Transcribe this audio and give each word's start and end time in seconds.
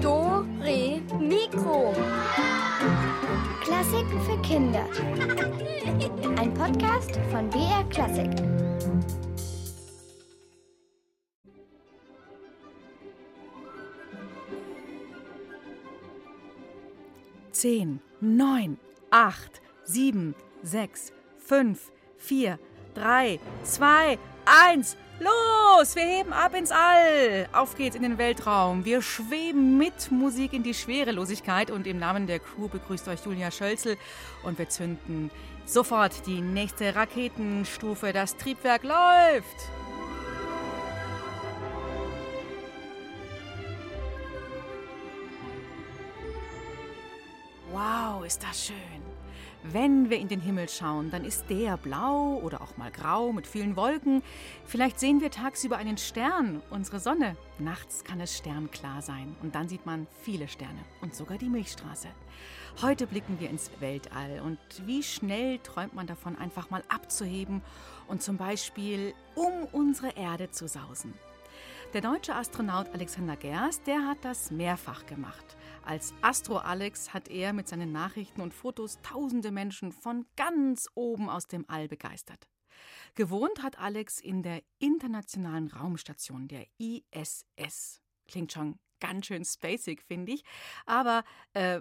Do, 0.00 0.46
Re, 0.60 1.02
Mikro. 1.18 1.92
Klassiken 3.60 4.20
für 4.20 4.40
Kinder. 4.42 4.86
Ein 6.38 6.54
Podcast 6.54 7.18
von 7.32 7.50
BR 7.50 7.82
Klassik. 7.90 8.30
Zehn, 17.50 18.00
neun, 18.20 18.78
acht, 19.10 19.60
sieben, 19.82 20.36
sechs, 20.62 21.12
fünf, 21.36 21.90
vier, 22.16 22.60
drei, 22.94 23.40
zwei, 23.64 24.20
eins. 24.44 24.96
Los, 25.20 25.96
wir 25.96 26.02
heben 26.02 26.32
ab 26.32 26.54
ins 26.54 26.70
All. 26.70 27.46
Auf 27.52 27.76
geht's 27.76 27.94
in 27.94 28.02
den 28.02 28.16
Weltraum. 28.16 28.86
Wir 28.86 29.02
schweben 29.02 29.76
mit 29.76 30.10
Musik 30.10 30.54
in 30.54 30.62
die 30.62 30.72
Schwerelosigkeit 30.72 31.70
und 31.70 31.86
im 31.86 31.98
Namen 31.98 32.26
der 32.26 32.38
Crew 32.38 32.68
begrüßt 32.68 33.06
euch 33.06 33.26
Julia 33.26 33.50
Schölzel 33.50 33.98
und 34.44 34.58
wir 34.58 34.70
zünden 34.70 35.30
sofort 35.66 36.26
die 36.26 36.40
nächste 36.40 36.94
Raketenstufe. 36.94 38.14
Das 38.14 38.34
Triebwerk 38.38 38.82
läuft. 38.82 39.44
Wow, 47.72 48.24
ist 48.24 48.42
das 48.42 48.68
schön. 48.68 48.99
Wenn 49.62 50.08
wir 50.08 50.18
in 50.18 50.28
den 50.28 50.40
Himmel 50.40 50.70
schauen, 50.70 51.10
dann 51.10 51.22
ist 51.22 51.50
der 51.50 51.76
blau 51.76 52.40
oder 52.42 52.62
auch 52.62 52.78
mal 52.78 52.90
grau 52.90 53.30
mit 53.30 53.46
vielen 53.46 53.76
Wolken. 53.76 54.22
Vielleicht 54.64 54.98
sehen 54.98 55.20
wir 55.20 55.30
tagsüber 55.30 55.76
einen 55.76 55.98
Stern, 55.98 56.62
unsere 56.70 56.98
Sonne. 56.98 57.36
Nachts 57.58 58.02
kann 58.02 58.20
es 58.20 58.38
sternklar 58.38 59.02
sein 59.02 59.36
und 59.42 59.54
dann 59.54 59.68
sieht 59.68 59.84
man 59.84 60.06
viele 60.22 60.48
Sterne 60.48 60.80
und 61.02 61.14
sogar 61.14 61.36
die 61.36 61.50
Milchstraße. 61.50 62.08
Heute 62.80 63.06
blicken 63.06 63.38
wir 63.38 63.50
ins 63.50 63.70
Weltall 63.80 64.40
und 64.42 64.58
wie 64.86 65.02
schnell 65.02 65.58
träumt 65.58 65.94
man 65.94 66.06
davon, 66.06 66.38
einfach 66.38 66.70
mal 66.70 66.82
abzuheben 66.88 67.60
und 68.08 68.22
zum 68.22 68.38
Beispiel 68.38 69.12
um 69.34 69.64
unsere 69.72 70.16
Erde 70.16 70.50
zu 70.50 70.68
sausen. 70.68 71.12
Der 71.92 72.00
deutsche 72.00 72.34
Astronaut 72.34 72.86
Alexander 72.94 73.36
Gerst, 73.36 73.86
der 73.86 74.06
hat 74.06 74.18
das 74.22 74.50
mehrfach 74.50 75.04
gemacht. 75.04 75.56
Als 75.84 76.14
Astro 76.20 76.58
Alex 76.58 77.12
hat 77.14 77.28
er 77.28 77.52
mit 77.52 77.66
seinen 77.66 77.92
Nachrichten 77.92 78.40
und 78.40 78.54
Fotos 78.54 78.98
tausende 79.02 79.50
Menschen 79.50 79.92
von 79.92 80.26
ganz 80.36 80.88
oben 80.94 81.28
aus 81.28 81.46
dem 81.46 81.64
All 81.68 81.88
begeistert. 81.88 82.48
Gewohnt 83.14 83.62
hat 83.62 83.78
Alex 83.78 84.20
in 84.20 84.42
der 84.42 84.62
Internationalen 84.78 85.68
Raumstation, 85.68 86.48
der 86.48 86.66
ISS. 86.78 88.00
Klingt 88.28 88.52
schon 88.52 88.78
ganz 89.00 89.26
schön 89.26 89.44
spacig, 89.44 90.02
finde 90.02 90.32
ich. 90.32 90.44
Aber, 90.86 91.24
äh, 91.54 91.80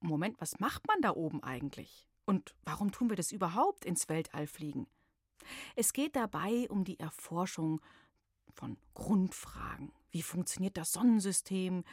Moment, 0.00 0.40
was 0.40 0.58
macht 0.58 0.86
man 0.88 1.00
da 1.00 1.10
oben 1.14 1.42
eigentlich? 1.42 2.08
Und 2.24 2.54
warum 2.64 2.90
tun 2.90 3.08
wir 3.08 3.16
das 3.16 3.32
überhaupt, 3.32 3.84
ins 3.84 4.08
Weltall 4.08 4.46
fliegen? 4.46 4.86
Es 5.76 5.92
geht 5.92 6.16
dabei 6.16 6.66
um 6.70 6.84
die 6.84 6.98
Erforschung 6.98 7.80
von 8.54 8.78
Grundfragen. 8.94 9.92
Wie 10.10 10.22
funktioniert 10.22 10.76
das 10.76 10.92
Sonnensystem? 10.92 11.84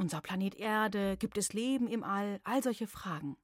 Unser 0.00 0.22
Planet 0.22 0.54
Erde, 0.54 1.18
gibt 1.18 1.36
es 1.36 1.52
Leben 1.52 1.86
im 1.86 2.02
All? 2.04 2.40
All 2.42 2.62
solche 2.62 2.86
Fragen. 2.86 3.36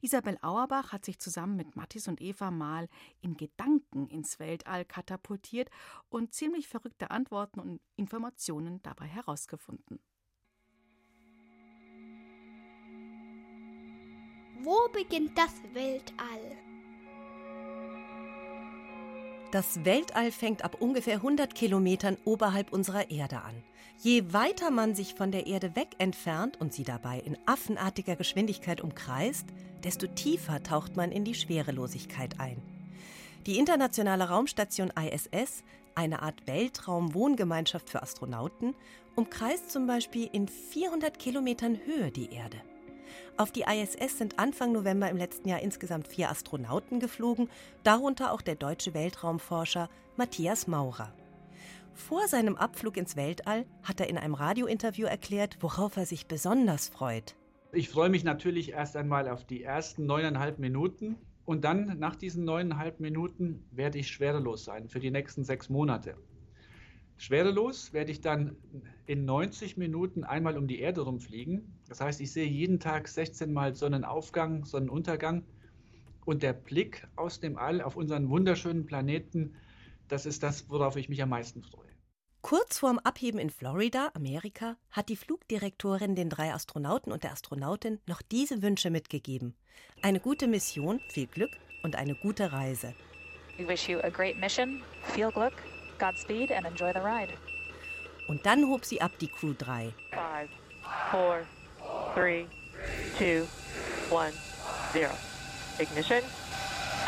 Isabel 0.00 0.38
Auerbach 0.42 0.92
hat 0.92 1.04
sich 1.04 1.18
zusammen 1.18 1.56
mit 1.56 1.74
Mathis 1.74 2.06
und 2.06 2.20
Eva 2.20 2.52
mal 2.52 2.88
in 3.20 3.36
Gedanken 3.36 4.06
ins 4.06 4.38
Weltall 4.38 4.84
katapultiert 4.84 5.70
und 6.10 6.32
ziemlich 6.32 6.68
verrückte 6.68 7.10
Antworten 7.10 7.58
und 7.58 7.80
Informationen 7.96 8.80
dabei 8.84 9.06
herausgefunden. 9.06 9.98
Wo 14.62 14.88
beginnt 14.92 15.36
das 15.36 15.60
Weltall? 15.72 16.73
Das 19.54 19.84
Weltall 19.84 20.32
fängt 20.32 20.64
ab 20.64 20.78
ungefähr 20.80 21.14
100 21.14 21.54
Kilometern 21.54 22.16
oberhalb 22.24 22.72
unserer 22.72 23.12
Erde 23.12 23.42
an. 23.42 23.54
Je 23.98 24.32
weiter 24.32 24.72
man 24.72 24.96
sich 24.96 25.14
von 25.14 25.30
der 25.30 25.46
Erde 25.46 25.76
weg 25.76 25.90
entfernt 25.98 26.60
und 26.60 26.74
sie 26.74 26.82
dabei 26.82 27.20
in 27.20 27.38
affenartiger 27.46 28.16
Geschwindigkeit 28.16 28.80
umkreist, 28.80 29.46
desto 29.84 30.08
tiefer 30.08 30.64
taucht 30.64 30.96
man 30.96 31.12
in 31.12 31.24
die 31.24 31.36
Schwerelosigkeit 31.36 32.40
ein. 32.40 32.60
Die 33.46 33.56
internationale 33.58 34.28
Raumstation 34.28 34.90
ISS, 34.90 35.62
eine 35.94 36.22
Art 36.22 36.48
Weltraumwohngemeinschaft 36.48 37.88
für 37.88 38.02
Astronauten, 38.02 38.74
umkreist 39.14 39.70
zum 39.70 39.86
Beispiel 39.86 40.28
in 40.32 40.48
400 40.48 41.16
Kilometern 41.16 41.78
Höhe 41.86 42.10
die 42.10 42.32
Erde. 42.32 42.60
Auf 43.36 43.52
die 43.52 43.62
ISS 43.62 44.18
sind 44.18 44.38
Anfang 44.38 44.72
November 44.72 45.08
im 45.10 45.16
letzten 45.16 45.48
Jahr 45.48 45.60
insgesamt 45.60 46.08
vier 46.08 46.30
Astronauten 46.30 47.00
geflogen, 47.00 47.48
darunter 47.82 48.32
auch 48.32 48.42
der 48.42 48.54
deutsche 48.54 48.94
Weltraumforscher 48.94 49.88
Matthias 50.16 50.66
Maurer. 50.66 51.12
Vor 51.94 52.26
seinem 52.26 52.56
Abflug 52.56 52.96
ins 52.96 53.16
Weltall 53.16 53.66
hat 53.82 54.00
er 54.00 54.08
in 54.08 54.18
einem 54.18 54.34
Radiointerview 54.34 55.06
erklärt, 55.06 55.58
worauf 55.60 55.96
er 55.96 56.06
sich 56.06 56.26
besonders 56.26 56.88
freut. 56.88 57.36
Ich 57.72 57.88
freue 57.88 58.08
mich 58.08 58.24
natürlich 58.24 58.72
erst 58.72 58.96
einmal 58.96 59.28
auf 59.28 59.44
die 59.44 59.62
ersten 59.62 60.06
neuneinhalb 60.06 60.58
Minuten 60.58 61.16
und 61.44 61.64
dann 61.64 61.98
nach 61.98 62.16
diesen 62.16 62.44
neuneinhalb 62.44 63.00
Minuten 63.00 63.64
werde 63.70 63.98
ich 63.98 64.08
schwerelos 64.08 64.64
sein 64.64 64.88
für 64.88 65.00
die 65.00 65.10
nächsten 65.10 65.44
sechs 65.44 65.68
Monate. 65.68 66.16
Schwerelos 67.16 67.92
werde 67.92 68.10
ich 68.10 68.20
dann 68.20 68.56
in 69.06 69.24
90 69.24 69.76
Minuten 69.76 70.24
einmal 70.24 70.58
um 70.58 70.66
die 70.66 70.80
Erde 70.80 71.02
rumfliegen. 71.02 71.72
Das 71.88 72.00
heißt, 72.00 72.20
ich 72.20 72.32
sehe 72.32 72.46
jeden 72.46 72.80
Tag 72.80 73.08
16 73.08 73.52
Mal 73.52 73.74
Sonnenaufgang, 73.74 74.64
Sonnenuntergang. 74.64 75.44
Und 76.24 76.42
der 76.42 76.54
Blick 76.54 77.06
aus 77.16 77.38
dem 77.40 77.58
All 77.58 77.82
auf 77.82 77.96
unseren 77.96 78.28
wunderschönen 78.30 78.86
Planeten, 78.86 79.54
das 80.08 80.26
ist 80.26 80.42
das, 80.42 80.68
worauf 80.70 80.96
ich 80.96 81.08
mich 81.08 81.22
am 81.22 81.28
meisten 81.28 81.62
freue. 81.62 81.84
Kurz 82.40 82.78
vorm 82.78 82.98
Abheben 82.98 83.38
in 83.38 83.48
Florida, 83.48 84.10
Amerika, 84.14 84.76
hat 84.90 85.08
die 85.08 85.16
Flugdirektorin 85.16 86.14
den 86.14 86.28
drei 86.28 86.52
Astronauten 86.52 87.10
und 87.10 87.22
der 87.24 87.32
Astronautin 87.32 88.00
noch 88.06 88.20
diese 88.20 88.60
Wünsche 88.60 88.90
mitgegeben. 88.90 89.54
Eine 90.02 90.20
gute 90.20 90.46
Mission, 90.46 91.00
viel 91.08 91.26
Glück 91.26 91.52
und 91.82 91.96
eine 91.96 92.14
gute 92.14 92.52
Reise. 92.52 92.94
We 93.56 93.66
wish 93.66 93.88
you 93.88 93.98
a 94.00 94.10
great 94.10 94.38
mission, 94.38 94.82
viel 95.14 95.30
Glück 95.30 95.54
Godspeed 95.98 96.50
and 96.50 96.66
enjoy 96.66 96.92
the 96.92 97.00
ride. 97.00 97.32
Und 98.28 98.44
dann 98.46 98.68
hob 98.68 98.84
sie 98.84 99.00
ab, 99.00 99.12
die 99.20 99.28
Crew 99.28 99.54
3. 99.56 99.92
Five, 100.10 100.48
four, 101.10 101.42
three, 102.14 102.46
two, 103.18 103.46
one, 104.10 104.32
zero. 104.92 105.12
Ignition 105.78 106.22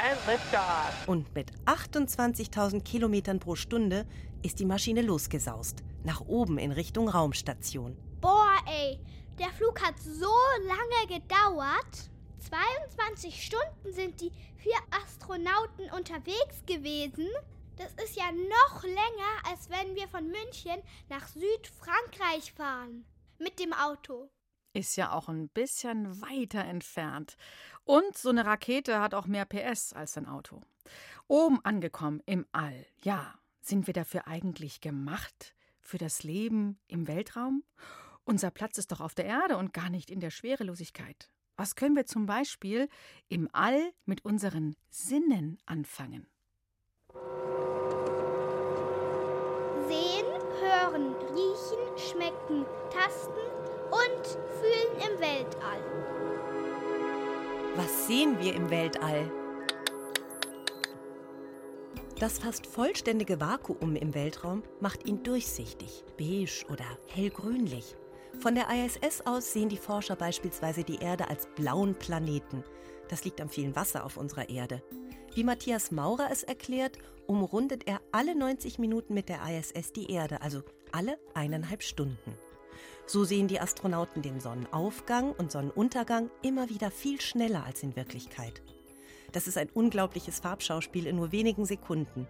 and 0.03 0.19
liftoff. 0.27 1.07
Und 1.09 1.35
mit 1.35 1.53
28.000 1.67 2.83
Kilometern 2.83 3.39
pro 3.39 3.55
Stunde 3.55 4.07
ist 4.43 4.59
die 4.59 4.67
Maschine 4.67 5.03
losgesaust. 5.03 5.83
Nach 6.05 6.21
oben 6.21 6.59
in 6.59 6.73
Richtung 6.73 7.09
Raumstation. 7.09 7.97
Boah, 8.21 8.57
ey, 8.67 8.99
der 9.39 9.49
Flug 9.51 9.81
hat 9.83 9.99
so 9.99 10.35
lange 10.67 11.21
gedauert. 11.21 12.11
22 12.49 13.43
Stunden 13.45 13.93
sind 13.93 14.21
die 14.21 14.31
vier 14.57 14.79
Astronauten 14.91 15.91
unterwegs 15.97 16.65
gewesen. 16.67 17.29
Das 17.77 17.93
ist 18.03 18.17
ja 18.17 18.33
noch 18.33 18.83
länger, 18.83 19.51
als 19.51 19.69
wenn 19.69 19.95
wir 19.95 20.09
von 20.09 20.27
München 20.27 20.83
nach 21.11 21.29
Südfrankreich 21.29 22.53
fahren. 22.53 23.05
Mit 23.39 23.59
dem 23.59 23.75
Auto. 23.75 24.31
Ist 24.73 24.97
ja 24.97 25.13
auch 25.13 25.29
ein 25.29 25.51
bisschen 25.51 26.21
weiter 26.23 26.65
entfernt. 26.65 27.37
Und 27.85 28.17
so 28.17 28.31
eine 28.31 28.47
Rakete 28.47 29.01
hat 29.01 29.15
auch 29.15 29.27
mehr 29.27 29.45
PS 29.45 29.93
als 29.93 30.17
ein 30.17 30.27
Auto. 30.27 30.63
Oben 31.29 31.63
angekommen 31.65 32.23
im 32.25 32.47
All. 32.53 32.87
Ja, 33.03 33.39
sind 33.61 33.87
wir 33.87 33.95
dafür 33.95 34.27
eigentlich 34.27 34.81
gemacht? 34.81 35.55
Für 35.81 35.99
das 35.99 36.23
Leben 36.23 36.79
im 36.87 37.07
Weltraum? 37.07 37.63
Unser 38.25 38.51
Platz 38.51 38.79
ist 38.79 38.91
doch 38.91 39.01
auf 39.01 39.15
der 39.15 39.27
Erde 39.27 39.59
und 39.59 39.75
gar 39.75 39.91
nicht 39.91 40.11
in 40.11 40.21
der 40.21 40.31
Schwerelosigkeit. 40.31 41.31
Was 41.57 41.75
können 41.75 41.95
wir 41.95 42.07
zum 42.07 42.27
Beispiel 42.27 42.89
im 43.29 43.49
All 43.53 43.93
mit 44.05 44.25
unseren 44.25 44.77
Sinnen 44.89 45.59
anfangen? 45.67 46.27
Hören, 50.97 51.15
riechen, 51.35 51.99
schmecken, 51.99 52.67
tasten 52.91 53.33
und 53.91 54.27
fühlen 54.61 55.13
im 55.13 55.21
Weltall. 55.21 55.81
Was 57.77 58.07
sehen 58.07 58.39
wir 58.41 58.55
im 58.55 58.71
Weltall? 58.71 59.31
Das 62.19 62.39
fast 62.39 62.67
vollständige 62.67 63.41
Vakuum 63.41 63.95
im 63.95 64.15
Weltraum 64.15 64.63
macht 64.81 65.07
ihn 65.07 65.23
durchsichtig, 65.23 66.05
beige 66.17 66.65
oder 66.71 66.85
hellgrünlich. 67.09 67.95
Von 68.41 68.55
der 68.55 68.69
ISS 68.71 69.23
aus 69.27 69.53
sehen 69.53 69.69
die 69.69 69.77
Forscher 69.77 70.17
beispielsweise 70.17 70.83
die 70.83 70.97
Erde 70.97 71.29
als 71.29 71.47
blauen 71.57 71.95
Planeten. 71.95 72.65
Das 73.09 73.25
liegt 73.25 73.41
am 73.41 73.51
vielen 73.51 73.77
Wasser 73.77 74.05
auf 74.05 74.17
unserer 74.17 74.49
Erde. 74.49 74.83
Wie 75.35 75.45
Matthias 75.45 75.91
Maurer 75.91 76.29
es 76.33 76.43
erklärt, 76.43 76.97
umrundet 77.27 77.87
er 77.87 78.01
alle 78.13 78.35
90 78.35 78.79
Minuten 78.79 79.13
mit 79.13 79.29
der 79.29 79.41
ISS 79.47 79.93
die 79.93 80.11
Erde, 80.11 80.41
also 80.41 80.63
alle 80.93 81.19
eineinhalb 81.35 81.83
Stunden. 81.83 82.37
So 83.07 83.25
sehen 83.25 83.47
die 83.47 83.61
Astronauten 83.61 84.23
den 84.23 84.41
Sonnenaufgang 84.41 85.33
und 85.33 85.53
Sonnenuntergang 85.53 86.31
immer 86.43 86.69
wieder 86.69 86.91
viel 86.91 87.21
schneller 87.21 87.65
als 87.65 87.83
in 87.83 87.95
Wirklichkeit. 87.95 88.63
Das 89.33 89.47
ist 89.47 89.59
ein 89.59 89.71
unglaubliches 89.71 90.41
Farbschauspiel 90.41 91.07
in 91.07 91.17
nur 91.17 91.31
wenigen 91.31 91.67
Sekunden. 91.67 92.27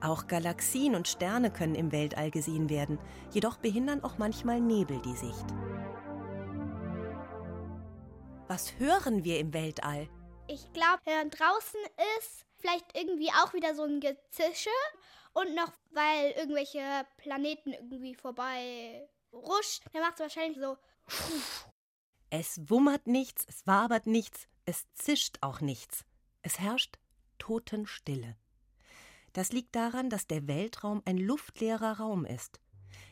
Auch 0.00 0.26
Galaxien 0.26 0.94
und 0.94 1.08
Sterne 1.08 1.50
können 1.50 1.74
im 1.74 1.92
Weltall 1.92 2.30
gesehen 2.30 2.68
werden, 2.68 2.98
jedoch 3.32 3.56
behindern 3.58 4.02
auch 4.04 4.18
manchmal 4.18 4.60
Nebel 4.60 5.00
die 5.02 5.16
Sicht. 5.16 5.46
Was 8.46 8.78
hören 8.78 9.24
wir 9.24 9.38
im 9.38 9.52
Weltall? 9.52 10.08
Ich 10.46 10.72
glaube, 10.72 11.02
draußen 11.30 11.80
ist 12.18 12.46
vielleicht 12.56 12.96
irgendwie 12.96 13.30
auch 13.44 13.52
wieder 13.52 13.74
so 13.74 13.82
ein 13.82 14.00
Gezische 14.00 14.70
und 15.40 15.54
noch, 15.54 15.72
weil 15.92 16.32
irgendwelche 16.32 17.06
Planeten 17.16 17.72
irgendwie 17.72 18.14
vorbei 18.14 19.08
rusch, 19.32 19.80
dann 19.92 20.02
macht 20.02 20.14
es 20.14 20.20
wahrscheinlich 20.20 20.58
so. 20.58 20.76
Es 22.30 22.60
wummert 22.68 23.06
nichts, 23.06 23.44
es 23.48 23.66
wabert 23.66 24.06
nichts, 24.06 24.48
es 24.64 24.86
zischt 24.94 25.38
auch 25.40 25.60
nichts. 25.60 26.04
Es 26.42 26.58
herrscht 26.58 26.98
Totenstille. 27.38 28.36
Das 29.32 29.52
liegt 29.52 29.76
daran, 29.76 30.10
dass 30.10 30.26
der 30.26 30.46
Weltraum 30.46 31.02
ein 31.04 31.18
luftleerer 31.18 31.98
Raum 31.98 32.24
ist. 32.24 32.60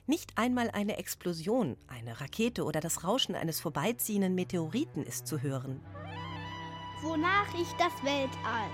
Nicht 0.07 0.37
einmal 0.37 0.71
eine 0.71 0.97
Explosion, 0.97 1.77
eine 1.87 2.21
Rakete 2.21 2.65
oder 2.65 2.81
das 2.81 3.05
Rauschen 3.05 3.35
eines 3.35 3.61
vorbeiziehenden 3.61 4.35
Meteoriten 4.35 5.03
ist 5.05 5.27
zu 5.27 5.43
hören. 5.43 5.81
Wonach 7.03 7.53
riecht 7.55 7.79
das 7.79 7.93
Weltall? 8.03 8.71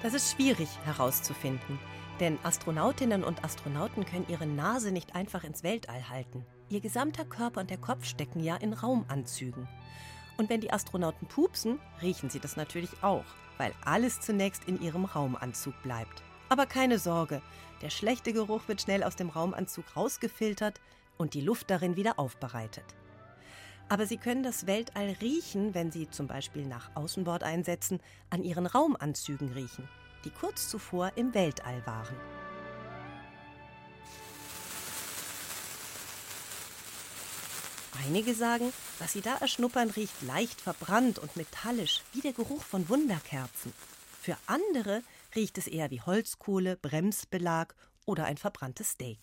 Das 0.00 0.14
ist 0.14 0.30
schwierig 0.30 0.68
herauszufinden, 0.84 1.78
denn 2.20 2.38
Astronautinnen 2.44 3.24
und 3.24 3.42
Astronauten 3.42 4.04
können 4.04 4.26
ihre 4.28 4.46
Nase 4.46 4.92
nicht 4.92 5.16
einfach 5.16 5.42
ins 5.42 5.64
Weltall 5.64 6.08
halten. 6.08 6.46
Ihr 6.68 6.80
gesamter 6.80 7.24
Körper 7.24 7.60
und 7.60 7.70
der 7.70 7.78
Kopf 7.78 8.04
stecken 8.04 8.40
ja 8.40 8.54
in 8.56 8.74
Raumanzügen. 8.74 9.66
Und 10.36 10.50
wenn 10.50 10.60
die 10.60 10.72
Astronauten 10.72 11.26
pupsen, 11.26 11.80
riechen 12.00 12.30
sie 12.30 12.38
das 12.38 12.56
natürlich 12.56 13.02
auch, 13.02 13.24
weil 13.56 13.72
alles 13.84 14.20
zunächst 14.20 14.68
in 14.68 14.80
ihrem 14.80 15.04
Raumanzug 15.04 15.74
bleibt. 15.82 16.22
Aber 16.48 16.66
keine 16.66 17.00
Sorge, 17.00 17.42
der 17.82 17.90
schlechte 17.90 18.32
Geruch 18.32 18.68
wird 18.68 18.80
schnell 18.80 19.02
aus 19.02 19.16
dem 19.16 19.30
Raumanzug 19.30 19.96
rausgefiltert 19.96 20.80
und 21.16 21.34
die 21.34 21.40
Luft 21.40 21.70
darin 21.70 21.96
wieder 21.96 22.20
aufbereitet. 22.20 22.84
Aber 23.88 24.06
Sie 24.06 24.18
können 24.18 24.42
das 24.42 24.66
Weltall 24.66 25.16
riechen, 25.20 25.74
wenn 25.74 25.90
Sie 25.90 26.10
zum 26.10 26.26
Beispiel 26.26 26.66
nach 26.66 26.90
Außenbordeinsätzen 26.94 28.00
an 28.30 28.42
Ihren 28.42 28.66
Raumanzügen 28.66 29.52
riechen, 29.52 29.88
die 30.24 30.30
kurz 30.30 30.68
zuvor 30.68 31.12
im 31.16 31.32
Weltall 31.32 31.80
waren. 31.86 32.16
Einige 38.06 38.34
sagen, 38.34 38.72
was 39.00 39.12
sie 39.12 39.20
da 39.20 39.36
erschnuppern, 39.36 39.90
riecht 39.90 40.22
leicht 40.22 40.60
verbrannt 40.60 41.18
und 41.18 41.36
metallisch, 41.36 42.02
wie 42.12 42.20
der 42.20 42.32
Geruch 42.32 42.62
von 42.62 42.88
Wunderkerzen. 42.88 43.72
Für 44.22 44.36
andere 44.46 45.02
riecht 45.34 45.58
es 45.58 45.66
eher 45.66 45.90
wie 45.90 46.00
Holzkohle, 46.00 46.76
Bremsbelag 46.76 47.74
oder 48.06 48.24
ein 48.24 48.38
verbranntes 48.38 48.90
Steak. 48.90 49.18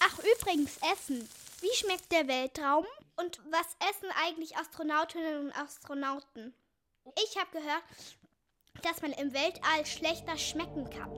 Ach, 0.00 0.18
übrigens, 0.18 0.78
Essen. 0.92 1.28
Wie 1.62 1.76
schmeckt 1.76 2.10
der 2.10 2.26
Weltraum? 2.26 2.84
Und 3.16 3.40
was 3.52 3.76
essen 3.88 4.08
eigentlich 4.26 4.56
Astronautinnen 4.56 5.46
und 5.46 5.52
Astronauten? 5.52 6.52
Ich 7.24 7.38
habe 7.38 7.52
gehört, 7.52 7.84
dass 8.82 9.00
man 9.00 9.12
im 9.12 9.32
Weltall 9.32 9.86
schlechter 9.86 10.36
schmecken 10.36 10.90
kann. 10.90 11.12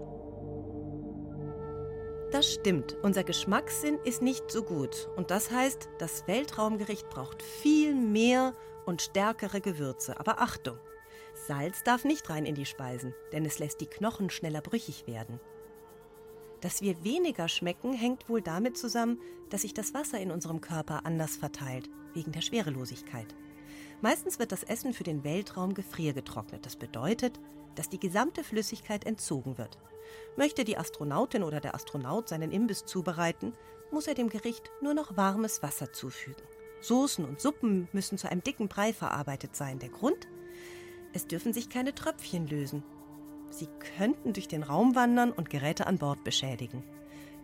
Das 2.31 2.53
stimmt. 2.53 2.95
Unser 3.03 3.25
Geschmackssinn 3.25 3.99
ist 4.05 4.21
nicht 4.21 4.51
so 4.51 4.63
gut. 4.63 5.09
Und 5.17 5.31
das 5.31 5.51
heißt, 5.51 5.89
das 5.99 6.27
Weltraumgericht 6.27 7.09
braucht 7.09 7.43
viel 7.43 7.95
mehr 7.95 8.53
und 8.85 9.01
stärkere 9.01 9.63
Gewürze. 9.63 10.21
Aber 10.21 10.43
Achtung! 10.43 10.79
Salz 11.47 11.83
darf 11.85 12.05
nicht 12.05 12.29
rein 12.29 12.45
in 12.45 12.55
die 12.55 12.67
Speisen, 12.67 13.15
denn 13.33 13.47
es 13.47 13.59
lässt 13.59 13.81
die 13.81 13.87
Knochen 13.87 14.29
schneller 14.29 14.61
brüchig 14.61 15.07
werden. 15.07 15.41
Dass 16.65 16.81
wir 16.81 17.05
weniger 17.05 17.47
schmecken, 17.47 17.93
hängt 17.93 18.31
wohl 18.31 18.41
damit 18.41 18.79
zusammen, 18.79 19.21
dass 19.51 19.61
sich 19.63 19.75
das 19.75 19.93
Wasser 19.93 20.19
in 20.19 20.31
unserem 20.31 20.63
Körper 20.63 21.05
anders 21.05 21.37
verteilt, 21.37 21.91
wegen 22.15 22.33
der 22.33 22.41
Schwerelosigkeit. 22.41 23.27
Meistens 24.01 24.39
wird 24.39 24.51
das 24.51 24.63
Essen 24.63 24.95
für 24.95 25.05
den 25.05 25.25
Weltraum 25.25 25.75
gefriergetrocknet. 25.75 26.65
Das 26.65 26.77
bedeutet, 26.77 27.39
dass 27.75 27.91
die 27.91 28.01
gesamte 28.01 28.43
Flüssigkeit 28.43 29.05
entzogen 29.05 29.59
wird. 29.59 29.77
Möchte 30.39 30.65
die 30.65 30.79
Astronautin 30.79 31.43
oder 31.43 31.61
der 31.61 31.75
Astronaut 31.75 32.31
seinen 32.31 32.51
Imbiss 32.51 32.87
zubereiten, 32.87 33.53
muss 33.91 34.07
er 34.07 34.15
dem 34.15 34.31
Gericht 34.31 34.71
nur 34.81 34.95
noch 34.95 35.19
warmes 35.19 35.63
Wasser 35.63 35.93
zufügen. 35.93 36.43
Soßen 36.81 37.27
und 37.27 37.43
Suppen 37.43 37.89
müssen 37.93 38.17
zu 38.17 38.31
einem 38.31 38.43
dicken 38.43 38.69
Brei 38.69 38.95
verarbeitet 38.95 39.55
sein. 39.55 39.81
Der 39.81 39.91
Grund? 39.91 40.29
Es 41.13 41.27
dürfen 41.27 41.53
sich 41.53 41.69
keine 41.69 41.95
Tröpfchen 41.95 42.49
lösen. 42.49 42.83
Sie 43.51 43.69
könnten 43.97 44.33
durch 44.33 44.49
den 44.49 44.63
Raum 44.63 44.95
wandern 44.95 45.33
und 45.33 45.51
Geräte 45.51 45.87
an 45.87 45.99
Bord 45.99 46.25
beschädigen. 46.25 46.83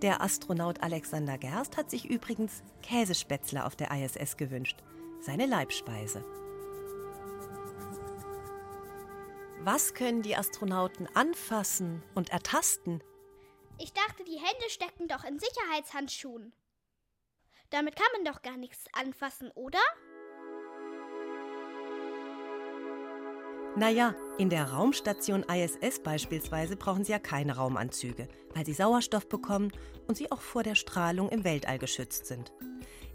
Der 0.02 0.22
Astronaut 0.22 0.82
Alexander 0.82 1.36
Gerst 1.36 1.76
hat 1.76 1.90
sich 1.90 2.08
übrigens 2.08 2.62
Käsespätzle 2.82 3.64
auf 3.64 3.76
der 3.76 3.90
ISS 3.90 4.36
gewünscht. 4.36 4.78
Seine 5.20 5.46
Leibspeise. 5.46 6.24
Was 9.62 9.92
können 9.92 10.22
die 10.22 10.36
Astronauten 10.36 11.06
anfassen 11.14 12.02
und 12.14 12.30
ertasten? 12.30 13.02
Ich 13.78 13.92
dachte, 13.92 14.24
die 14.24 14.38
Hände 14.38 14.70
stecken 14.70 15.06
doch 15.06 15.24
in 15.24 15.38
Sicherheitshandschuhen. 15.38 16.54
Damit 17.68 17.94
kann 17.94 18.08
man 18.14 18.24
doch 18.24 18.40
gar 18.40 18.56
nichts 18.56 18.86
anfassen, 18.92 19.50
oder? 19.54 19.78
Naja, 23.80 24.14
in 24.36 24.50
der 24.50 24.72
Raumstation 24.72 25.42
ISS 25.44 26.00
beispielsweise 26.00 26.76
brauchen 26.76 27.02
sie 27.02 27.12
ja 27.12 27.18
keine 27.18 27.56
Raumanzüge, 27.56 28.28
weil 28.54 28.66
sie 28.66 28.74
Sauerstoff 28.74 29.26
bekommen 29.26 29.72
und 30.06 30.18
sie 30.18 30.30
auch 30.30 30.42
vor 30.42 30.62
der 30.62 30.74
Strahlung 30.74 31.30
im 31.30 31.44
Weltall 31.44 31.78
geschützt 31.78 32.26
sind. 32.26 32.52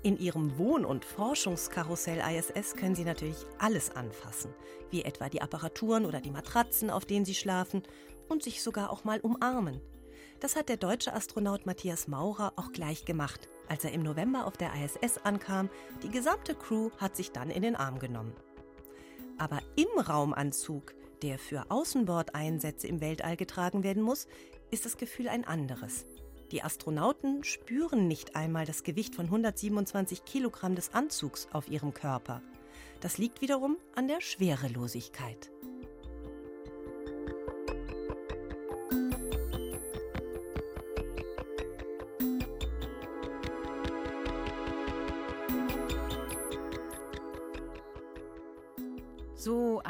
In 0.01 0.17
ihrem 0.17 0.57
Wohn- 0.57 0.83
und 0.83 1.05
Forschungskarussell 1.05 2.19
ISS 2.19 2.75
können 2.75 2.95
Sie 2.95 3.03
natürlich 3.03 3.37
alles 3.59 3.95
anfassen, 3.95 4.55
wie 4.89 5.03
etwa 5.03 5.29
die 5.29 5.43
Apparaturen 5.43 6.03
oder 6.03 6.19
die 6.19 6.31
Matratzen, 6.31 6.89
auf 6.89 7.05
denen 7.05 7.25
Sie 7.25 7.35
schlafen 7.35 7.83
und 8.27 8.41
sich 8.41 8.63
sogar 8.63 8.89
auch 8.89 9.03
mal 9.03 9.19
umarmen. 9.19 9.81
Das 10.39 10.55
hat 10.55 10.69
der 10.69 10.77
deutsche 10.77 11.13
Astronaut 11.13 11.67
Matthias 11.67 12.07
Maurer 12.07 12.53
auch 12.55 12.71
gleich 12.71 13.05
gemacht, 13.05 13.49
als 13.69 13.83
er 13.83 13.91
im 13.91 14.01
November 14.01 14.47
auf 14.47 14.57
der 14.57 14.71
ISS 14.73 15.19
ankam. 15.19 15.69
Die 16.01 16.09
gesamte 16.09 16.55
Crew 16.55 16.89
hat 16.97 17.15
sich 17.15 17.31
dann 17.31 17.51
in 17.51 17.61
den 17.61 17.75
Arm 17.75 17.99
genommen. 17.99 18.33
Aber 19.37 19.59
im 19.75 19.99
Raumanzug, 19.99 20.93
der 21.21 21.39
für 21.39 21.69
Außenbordeinsätze 21.69 22.87
im 22.87 23.01
Weltall 23.01 23.37
getragen 23.37 23.83
werden 23.83 24.03
muss, 24.03 24.27
ist 24.71 24.85
das 24.85 24.97
Gefühl 24.97 25.27
ein 25.27 25.45
anderes. 25.45 26.05
Die 26.51 26.61
Astronauten 26.61 27.43
spüren 27.43 28.07
nicht 28.07 28.35
einmal 28.35 28.65
das 28.65 28.83
Gewicht 28.83 29.15
von 29.15 29.25
127 29.25 30.25
Kilogramm 30.25 30.75
des 30.75 30.93
Anzugs 30.93 31.47
auf 31.51 31.69
ihrem 31.69 31.93
Körper. 31.93 32.41
Das 33.01 33.17
liegt 33.17 33.41
wiederum 33.41 33.77
an 33.95 34.07
der 34.07 34.21
Schwerelosigkeit. 34.21 35.51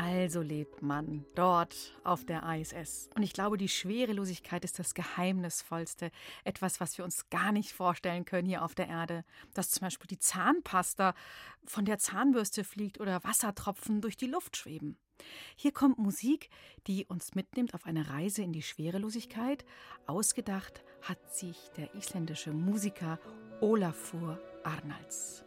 Also 0.05 0.41
lebt 0.41 0.83
man 0.83 1.25
dort 1.33 1.75
auf 2.03 2.25
der 2.25 2.43
ISS. 2.43 3.09
Und 3.15 3.23
ich 3.23 3.33
glaube, 3.33 3.57
die 3.57 3.67
Schwerelosigkeit 3.67 4.63
ist 4.63 4.77
das 4.77 4.93
Geheimnisvollste. 4.93 6.11
Etwas, 6.43 6.79
was 6.79 6.97
wir 6.99 7.05
uns 7.05 7.27
gar 7.31 7.51
nicht 7.51 7.73
vorstellen 7.73 8.23
können 8.23 8.47
hier 8.47 8.63
auf 8.63 8.75
der 8.75 8.87
Erde. 8.87 9.25
Dass 9.55 9.71
zum 9.71 9.81
Beispiel 9.81 10.07
die 10.07 10.19
Zahnpasta 10.19 11.15
von 11.65 11.85
der 11.85 11.97
Zahnbürste 11.97 12.63
fliegt 12.63 12.99
oder 12.99 13.23
Wassertropfen 13.23 14.01
durch 14.01 14.15
die 14.15 14.27
Luft 14.27 14.57
schweben. 14.57 14.95
Hier 15.55 15.71
kommt 15.71 15.97
Musik, 15.97 16.49
die 16.85 17.05
uns 17.05 17.33
mitnimmt 17.33 17.73
auf 17.73 17.87
eine 17.87 18.07
Reise 18.09 18.43
in 18.43 18.53
die 18.53 18.61
Schwerelosigkeit. 18.61 19.65
Ausgedacht 20.05 20.83
hat 21.01 21.33
sich 21.33 21.57
der 21.77 21.95
isländische 21.95 22.51
Musiker 22.51 23.19
Olafur 23.59 24.39
Arnalds. 24.63 25.43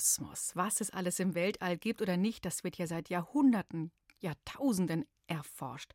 Kosmos. 0.00 0.52
Was 0.54 0.80
es 0.80 0.90
alles 0.90 1.20
im 1.20 1.34
Weltall 1.34 1.76
gibt 1.76 2.00
oder 2.00 2.16
nicht, 2.16 2.46
das 2.46 2.64
wird 2.64 2.78
ja 2.78 2.86
seit 2.86 3.10
Jahrhunderten, 3.10 3.92
Jahrtausenden 4.20 5.04
erforscht. 5.26 5.92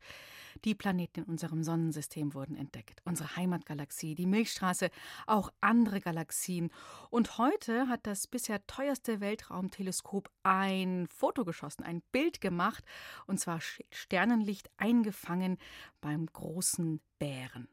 Die 0.64 0.76
Planeten 0.76 1.24
in 1.24 1.26
unserem 1.26 1.64
Sonnensystem 1.64 2.32
wurden 2.32 2.54
entdeckt. 2.54 3.02
Unsere 3.04 3.34
Heimatgalaxie, 3.34 4.14
die 4.14 4.26
Milchstraße, 4.26 4.90
auch 5.26 5.50
andere 5.60 6.00
Galaxien. 6.00 6.70
Und 7.10 7.36
heute 7.38 7.88
hat 7.88 8.06
das 8.06 8.28
bisher 8.28 8.64
teuerste 8.68 9.18
Weltraumteleskop 9.18 10.30
ein 10.44 11.08
Foto 11.08 11.44
geschossen, 11.44 11.82
ein 11.82 12.00
Bild 12.12 12.40
gemacht, 12.40 12.84
und 13.26 13.40
zwar 13.40 13.58
Sternenlicht 13.90 14.70
eingefangen 14.76 15.58
beim 16.00 16.26
großen 16.26 17.00
Bären. 17.18 17.66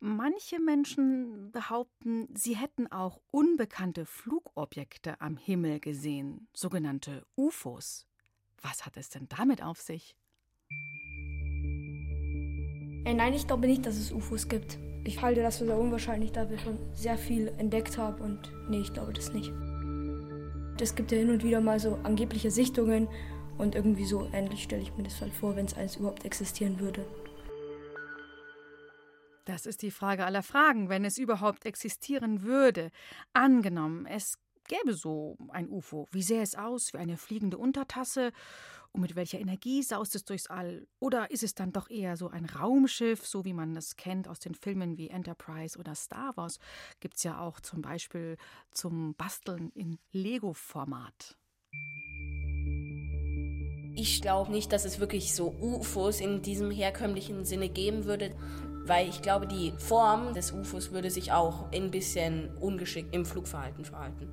Manche 0.00 0.60
Menschen 0.60 1.50
behaupten, 1.52 2.28
sie 2.34 2.56
hätten 2.56 2.90
auch 2.90 3.20
unbekannte 3.30 4.06
Flugobjekte 4.06 5.20
am 5.20 5.36
Himmel 5.36 5.80
gesehen, 5.80 6.48
sogenannte 6.52 7.26
UFOs. 7.36 8.06
Was 8.60 8.86
hat 8.86 8.96
es 8.96 9.08
denn 9.08 9.28
damit 9.28 9.62
auf 9.62 9.80
sich? 9.80 10.16
Nein, 13.04 13.34
ich 13.34 13.46
glaube 13.46 13.66
nicht, 13.66 13.84
dass 13.84 13.96
es 13.96 14.10
UFOs 14.10 14.48
gibt. 14.48 14.78
Ich 15.04 15.20
halte 15.20 15.42
das 15.42 15.58
für 15.58 15.66
sehr 15.66 15.78
unwahrscheinlich, 15.78 16.32
da 16.32 16.48
wir 16.48 16.58
schon 16.58 16.78
sehr 16.94 17.18
viel 17.18 17.48
entdeckt 17.58 17.98
haben 17.98 18.20
und 18.22 18.52
nee, 18.68 18.80
ich 18.80 18.92
glaube 18.92 19.12
das 19.12 19.32
nicht. 19.32 19.52
Es 20.80 20.96
gibt 20.96 21.12
ja 21.12 21.18
hin 21.18 21.30
und 21.30 21.44
wieder 21.44 21.60
mal 21.60 21.78
so 21.78 21.96
angebliche 22.02 22.50
Sichtungen 22.50 23.08
und 23.58 23.74
irgendwie 23.76 24.04
so 24.04 24.28
ähnlich 24.32 24.64
stelle 24.64 24.82
ich 24.82 24.96
mir 24.96 25.04
das 25.04 25.20
halt 25.20 25.32
vor, 25.32 25.54
wenn 25.54 25.66
es 25.66 25.74
eins 25.74 25.96
überhaupt 25.96 26.24
existieren 26.24 26.80
würde. 26.80 27.04
Das 29.44 29.66
ist 29.66 29.82
die 29.82 29.90
Frage 29.90 30.24
aller 30.24 30.42
Fragen, 30.42 30.88
wenn 30.88 31.04
es 31.04 31.18
überhaupt 31.18 31.66
existieren 31.66 32.42
würde. 32.42 32.90
Angenommen, 33.32 34.06
es 34.06 34.38
gäbe 34.68 34.94
so 34.94 35.36
ein 35.48 35.68
UFO. 35.68 36.08
Wie 36.12 36.22
sähe 36.22 36.42
es 36.42 36.54
aus? 36.54 36.92
Wie 36.92 36.98
eine 36.98 37.16
fliegende 37.16 37.58
Untertasse? 37.58 38.32
Und 38.92 39.00
mit 39.00 39.16
welcher 39.16 39.40
Energie 39.40 39.82
saust 39.82 40.14
es 40.14 40.24
durchs 40.24 40.48
All? 40.48 40.86
Oder 41.00 41.30
ist 41.30 41.42
es 41.42 41.54
dann 41.54 41.72
doch 41.72 41.88
eher 41.88 42.16
so 42.16 42.28
ein 42.28 42.44
Raumschiff, 42.44 43.26
so 43.26 43.44
wie 43.44 43.54
man 43.54 43.74
das 43.74 43.96
kennt 43.96 44.28
aus 44.28 44.38
den 44.38 44.54
Filmen 44.54 44.98
wie 44.98 45.08
Enterprise 45.08 45.78
oder 45.78 45.94
Star 45.94 46.36
Wars? 46.36 46.58
Gibt 47.00 47.16
es 47.16 47.22
ja 47.22 47.40
auch 47.40 47.60
zum 47.60 47.80
Beispiel 47.80 48.36
zum 48.70 49.14
Basteln 49.14 49.70
in 49.74 49.98
Lego-Format. 50.12 51.36
Ich 53.94 54.22
glaube 54.22 54.50
nicht, 54.50 54.72
dass 54.72 54.84
es 54.84 55.00
wirklich 55.00 55.34
so 55.34 55.54
UFOs 55.60 56.20
in 56.20 56.42
diesem 56.42 56.70
herkömmlichen 56.70 57.44
Sinne 57.44 57.68
geben 57.68 58.04
würde, 58.04 58.34
weil 58.84 59.08
ich 59.08 59.22
glaube, 59.22 59.46
die 59.46 59.72
Form 59.78 60.34
des 60.34 60.52
UFOs 60.52 60.92
würde 60.92 61.10
sich 61.10 61.32
auch 61.32 61.70
ein 61.72 61.90
bisschen 61.90 62.54
ungeschickt 62.58 63.14
im 63.14 63.24
Flugverhalten 63.24 63.84
verhalten. 63.84 64.28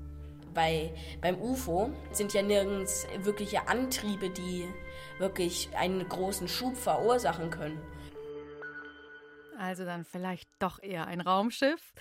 Bei, 0.54 0.94
beim 1.22 1.40
UFO 1.40 1.92
sind 2.12 2.34
ja 2.34 2.42
nirgends 2.42 3.06
wirkliche 3.20 3.68
Antriebe, 3.68 4.30
die 4.30 4.68
wirklich 5.20 5.70
einen 5.78 6.08
großen 6.08 6.48
Schub 6.48 6.76
verursachen 6.76 7.50
können. 7.52 7.80
Also 9.60 9.86
dann 9.86 10.06
vielleicht 10.06 10.50
doch 10.60 10.82
eher 10.82 11.06
ein 11.08 11.22
Raumschiff. 11.22 11.94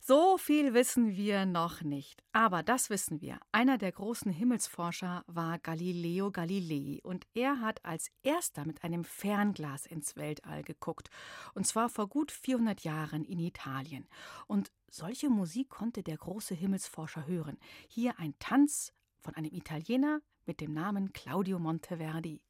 So 0.00 0.38
viel 0.38 0.74
wissen 0.74 1.16
wir 1.16 1.44
noch 1.44 1.82
nicht. 1.82 2.22
Aber 2.32 2.62
das 2.62 2.88
wissen 2.88 3.20
wir. 3.20 3.38
Einer 3.52 3.78
der 3.78 3.92
großen 3.92 4.30
Himmelsforscher 4.30 5.24
war 5.26 5.58
Galileo 5.58 6.30
Galilei 6.30 7.00
und 7.02 7.26
er 7.34 7.60
hat 7.60 7.84
als 7.84 8.10
erster 8.22 8.64
mit 8.64 8.84
einem 8.84 9.04
Fernglas 9.04 9.86
ins 9.86 10.16
Weltall 10.16 10.62
geguckt. 10.62 11.10
Und 11.54 11.66
zwar 11.66 11.88
vor 11.88 12.08
gut 12.08 12.30
400 12.30 12.80
Jahren 12.82 13.24
in 13.24 13.38
Italien. 13.38 14.08
Und 14.46 14.72
solche 14.88 15.28
Musik 15.28 15.68
konnte 15.68 16.02
der 16.02 16.16
große 16.16 16.54
Himmelsforscher 16.54 17.26
hören. 17.26 17.58
Hier 17.88 18.18
ein 18.18 18.34
Tanz 18.38 18.92
von 19.20 19.34
einem 19.34 19.52
Italiener 19.52 20.20
mit 20.46 20.60
dem 20.60 20.72
Namen 20.72 21.12
Claudio 21.12 21.58
Monteverdi. 21.58 22.40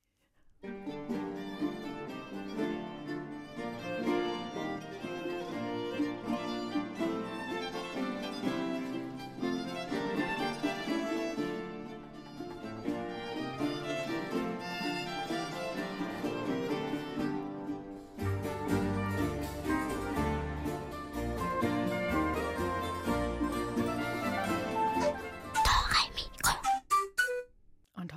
Musik 0.62 1.77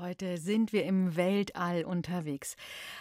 Heute 0.01 0.39
sind 0.39 0.73
wir 0.73 0.83
im 0.85 1.15
Weltall 1.15 1.83
unterwegs. 1.83 2.55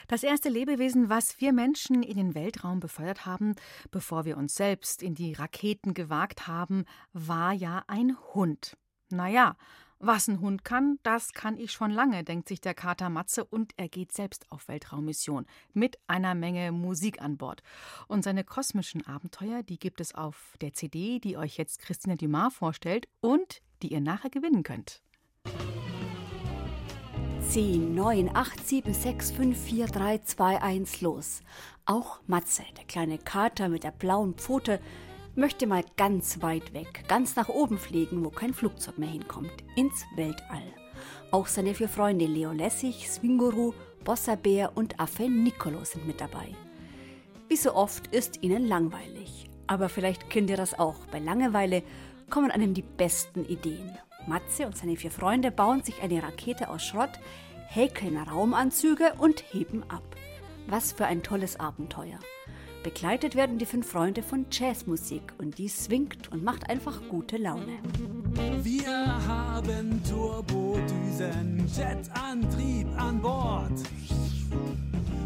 Das 0.07 0.23
erste 0.23 0.51
Lebewesen, 0.51 1.09
was 1.09 1.41
wir 1.41 1.55
Menschen 1.55 2.03
in 2.03 2.19
den 2.19 2.35
Weltraum 2.35 2.79
befeuert 2.79 3.25
haben, 3.25 3.55
bevor 3.91 4.27
wir 4.27 4.37
uns 4.37 4.55
selbst 4.55 5.03
in 5.03 5.15
die 5.15 5.33
Raketen 5.33 5.95
gewagt 5.95 6.47
haben, 6.47 6.85
war 7.15 7.55
ja 7.55 7.85
ein 7.87 8.19
Hund. 8.35 8.77
Naja, 9.09 9.57
was 9.99 10.29
ein 10.29 10.41
Hund 10.41 10.63
kann, 10.63 10.99
das 11.03 11.33
kann 11.33 11.57
ich 11.57 11.73
schon 11.73 11.91
lange, 11.91 12.23
denkt 12.23 12.49
sich 12.49 12.61
der 12.61 12.75
Kater 12.75 13.09
Matze 13.09 13.47
und 13.47 13.73
er 13.79 13.89
geht 13.89 14.13
selbst 14.13 14.45
auf 14.53 14.69
Weltraummission 14.69 15.47
mit 15.73 15.99
einer 16.07 16.35
Menge 16.35 16.71
Musik 16.71 17.23
an 17.23 17.39
Bord. 17.39 17.63
Und 18.09 18.25
seine 18.25 18.45
kosmischen 18.45 19.07
Abenteuer, 19.07 19.63
die 19.63 19.79
gibt 19.79 20.03
es 20.03 20.15
auf 20.15 20.55
der 20.61 20.75
CD, 20.75 21.19
die 21.19 21.39
euch 21.39 21.57
jetzt 21.57 21.81
Christina 21.81 22.17
Dumas 22.17 22.53
vorstellt 22.53 23.09
und 23.23 23.63
die 23.81 23.91
ihr 23.91 24.03
nachher 24.03 24.29
gewinnen 24.29 24.65
könnt. 24.65 25.03
10, 27.51 27.97
9, 27.97 28.31
8, 28.33 28.65
7, 28.65 28.95
6, 28.95 29.33
5, 29.33 29.59
4, 29.59 29.87
3, 29.87 30.19
2, 30.19 30.63
1 30.63 31.01
los. 31.01 31.43
Auch 31.85 32.21
Matze, 32.29 32.63
der 32.77 32.85
kleine 32.85 33.19
Kater 33.19 33.69
mit 33.69 33.83
der 33.83 33.91
blauen 33.91 34.35
Pfote, 34.35 34.79
möchte 35.35 35.67
mal 35.67 35.83
ganz 35.97 36.43
weit 36.43 36.73
weg, 36.75 37.03
ganz 37.09 37.35
nach 37.35 37.49
oben 37.49 37.77
fliegen, 37.77 38.25
wo 38.25 38.31
kein 38.31 38.55
Flugzeug 38.55 38.99
mehr 38.99 39.09
hinkommt, 39.09 39.51
ins 39.75 40.05
Weltall. 40.15 40.63
Auch 41.33 41.49
seine 41.49 41.75
vier 41.75 41.89
Freunde 41.89 42.27
Leo 42.27 42.53
Lessig, 42.53 43.11
Swinguru, 43.11 43.75
Bossa 44.05 44.37
Bär 44.37 44.71
und 44.77 45.01
Affe 45.01 45.29
Nicolo 45.29 45.83
sind 45.83 46.07
mit 46.07 46.21
dabei. 46.21 46.55
Wie 47.49 47.57
so 47.57 47.75
oft 47.75 48.15
ist 48.15 48.45
ihnen 48.45 48.69
langweilig. 48.69 49.51
Aber 49.67 49.89
vielleicht 49.89 50.31
kennt 50.31 50.51
ihr 50.51 50.57
das 50.57 50.79
auch. 50.79 51.05
Bei 51.11 51.19
Langeweile 51.19 51.83
kommen 52.31 52.53
einem 52.53 52.75
die 52.75 52.83
besten 52.83 53.45
Ideen. 53.45 53.91
Matze 54.27 54.67
und 54.67 54.77
seine 54.77 54.97
vier 54.97 55.11
Freunde 55.11 55.51
bauen 55.51 55.83
sich 55.83 56.03
eine 56.03 56.23
Rakete 56.23 56.69
aus 56.69 56.85
Schrott, 56.85 57.19
häkeln 57.67 58.17
Raumanzüge 58.17 59.15
und 59.19 59.45
heben 59.53 59.83
ab. 59.89 60.03
Was 60.67 60.93
für 60.93 61.07
ein 61.07 61.23
tolles 61.23 61.59
Abenteuer. 61.59 62.19
Begleitet 62.83 63.35
werden 63.35 63.59
die 63.59 63.67
fünf 63.67 63.91
Freunde 63.91 64.23
von 64.23 64.47
Jazzmusik 64.51 65.35
und 65.37 65.59
die 65.59 65.69
swingt 65.69 66.33
und 66.33 66.43
macht 66.43 66.71
einfach 66.71 67.01
gute 67.11 67.37
Laune. 67.37 67.79
Wir 68.63 69.27
haben 69.27 70.03
Turbodüsen, 70.09 71.67
Jetantrieb 71.67 72.89
an 72.97 73.21
Bord. 73.21 73.73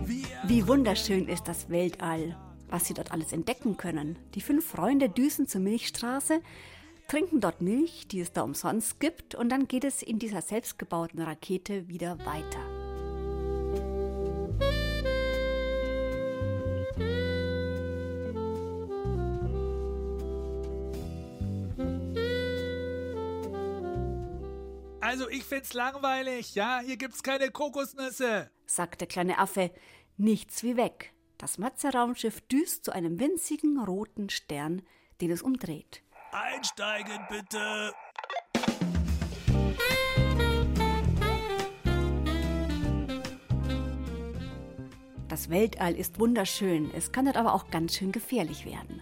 Wir 0.05 0.27
Wie 0.49 0.67
wunderschön 0.67 1.29
ist 1.29 1.47
das 1.47 1.71
Weltall, 1.71 2.37
was 2.69 2.87
sie 2.87 2.95
dort 2.95 3.13
alles 3.13 3.33
entdecken 3.33 3.77
können. 3.77 4.17
Die 4.35 4.41
fünf 4.41 4.67
Freunde 4.67 5.09
düsen 5.09 5.47
zur 5.47 5.61
Milchstraße, 5.61 6.41
trinken 7.09 7.41
dort 7.41 7.61
Milch, 7.61 8.09
die 8.09 8.21
es 8.21 8.33
da 8.33 8.43
umsonst 8.43 9.01
gibt, 9.01 9.35
und 9.35 9.49
dann 9.49 9.69
geht 9.69 9.85
es 9.85 10.03
in 10.03 10.19
dieser 10.19 10.43
selbstgebauten 10.43 11.21
Rakete 11.21 11.89
wieder 11.89 12.19
weiter. 12.21 12.61
Also 25.01 25.29
ich 25.29 25.45
find's 25.45 25.75
langweilig, 25.75 26.55
ja? 26.55 26.81
Hier 26.81 26.97
gibt's 26.97 27.23
keine 27.23 27.51
Kokosnüsse, 27.51 28.51
sagt 28.67 29.01
der 29.01 29.09
kleine 29.09 29.39
Affe. 29.39 29.71
Nichts 30.17 30.63
wie 30.63 30.77
weg. 30.77 31.13
Das 31.39 31.59
Matze-Raumschiff 31.59 32.41
düst 32.41 32.85
zu 32.85 32.93
einem 32.93 33.21
winzigen 33.21 33.79
roten 33.79 34.31
Stern, 34.31 34.83
den 35.21 35.31
es 35.31 35.43
umdreht. 35.43 36.04
Einsteigen 36.35 37.21
bitte. 37.29 37.93
Das 45.29 45.49
Weltall 45.49 45.95
ist 45.95 46.19
wunderschön, 46.19 46.91
es 46.97 47.13
kann 47.13 47.27
dort 47.27 47.37
aber 47.37 47.55
auch 47.55 47.71
ganz 47.71 47.95
schön 47.95 48.11
gefährlich 48.11 48.67
werden. 48.67 49.01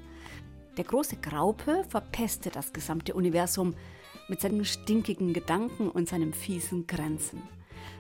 Der 0.76 0.84
große 0.84 1.16
Graupe 1.16 1.86
verpestet 1.88 2.54
das 2.54 2.74
gesamte 2.74 3.14
Universum 3.14 3.74
mit 4.28 4.42
seinen 4.42 4.66
stinkigen 4.66 5.32
Gedanken 5.32 5.88
und 5.88 6.10
seinem 6.10 6.34
fiesen 6.34 6.86
Grenzen. 6.86 7.42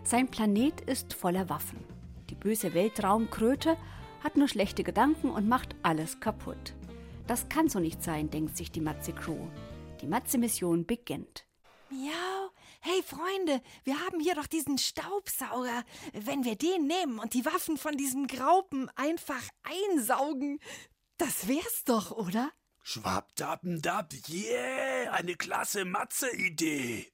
Sein 0.04 0.28
Planet 0.28 0.82
ist 0.82 1.14
voller 1.14 1.48
Waffen. 1.48 1.82
Die 2.28 2.34
böse 2.34 2.74
Weltraumkröte 2.74 3.78
hat 4.22 4.36
nur 4.36 4.48
schlechte 4.48 4.84
Gedanken 4.84 5.30
und 5.30 5.48
macht 5.48 5.74
alles 5.82 6.20
kaputt. 6.20 6.74
Das 7.26 7.48
kann 7.48 7.68
so 7.68 7.78
nicht 7.78 8.02
sein, 8.02 8.30
denkt 8.30 8.56
sich 8.56 8.70
die 8.72 8.80
Matze 8.80 9.12
Crew. 9.12 9.48
Die 10.00 10.06
Matze-Mission 10.06 10.86
beginnt. 10.86 11.46
Miau. 11.90 12.50
Hey 12.80 13.00
Freunde, 13.02 13.62
wir 13.84 14.00
haben 14.00 14.18
hier 14.18 14.34
doch 14.34 14.48
diesen 14.48 14.76
Staubsauger. 14.76 15.84
Wenn 16.12 16.44
wir 16.44 16.56
den 16.56 16.88
nehmen 16.88 17.20
und 17.20 17.32
die 17.34 17.44
Waffen 17.44 17.76
von 17.76 17.96
diesem 17.96 18.26
Graupen 18.26 18.90
einfach 18.96 19.42
einsaugen, 19.62 20.58
das 21.16 21.46
wär's 21.46 21.84
doch, 21.84 22.10
oder? 22.10 22.50
Schwabdappendab, 22.82 24.12
yeah, 24.28 25.12
eine 25.12 25.36
klasse 25.36 25.84
Matze-Idee. 25.84 27.06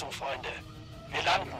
Achtung, 0.00 0.12
Freunde, 0.12 0.48
wir 1.10 1.22
landen. 1.24 1.50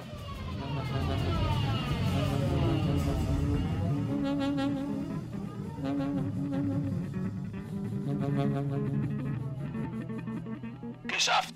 Geschafft. 11.07 11.55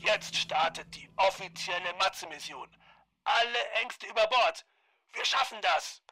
Jetzt 0.00 0.34
startet 0.34 0.92
die 0.96 1.08
offizielle 1.16 1.94
Matze-Mission. 2.00 2.68
Alle 3.22 3.82
Ängste 3.82 4.06
über 4.06 4.26
Bord. 4.26 4.66
Wir 5.12 5.24
schaffen 5.24 5.58
das. 5.62 6.02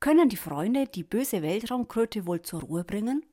Können 0.00 0.30
die 0.30 0.38
Freunde 0.38 0.86
die 0.86 1.04
böse 1.04 1.42
Weltraumkröte 1.42 2.26
wohl 2.26 2.40
zur 2.40 2.62
Ruhe 2.62 2.84
bringen? 2.84 3.26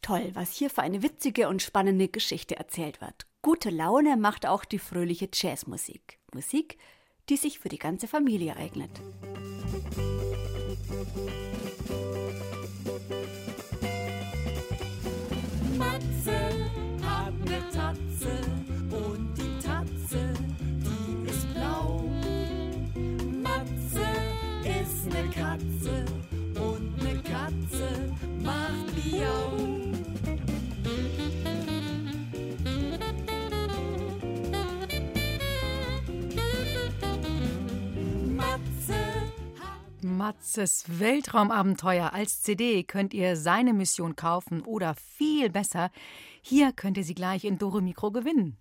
Toll, 0.00 0.30
was 0.32 0.54
hier 0.54 0.70
für 0.70 0.80
eine 0.80 1.02
witzige 1.02 1.48
und 1.48 1.60
spannende 1.60 2.08
Geschichte 2.08 2.56
erzählt 2.56 3.02
wird. 3.02 3.29
Gute 3.42 3.70
Laune 3.70 4.18
macht 4.18 4.44
auch 4.44 4.66
die 4.66 4.78
fröhliche 4.78 5.28
Jazzmusik. 5.32 6.18
Musik, 6.34 6.76
die 7.30 7.38
sich 7.38 7.58
für 7.58 7.70
die 7.70 7.78
ganze 7.78 8.06
Familie 8.06 8.54
eignet. 8.56 8.90
Matze 10.70 11.69
Matzes 40.20 40.84
Weltraumabenteuer 41.00 42.12
als 42.12 42.42
CD 42.42 42.82
könnt 42.82 43.14
ihr 43.14 43.36
seine 43.36 43.72
Mission 43.72 44.16
kaufen 44.16 44.60
oder 44.60 44.94
viel 44.94 45.48
besser, 45.48 45.90
hier 46.42 46.72
könnt 46.72 46.98
ihr 46.98 47.04
sie 47.04 47.14
gleich 47.14 47.44
in 47.44 47.56
Dore 47.56 47.80
Mikro 47.80 48.10
gewinnen. 48.10 48.58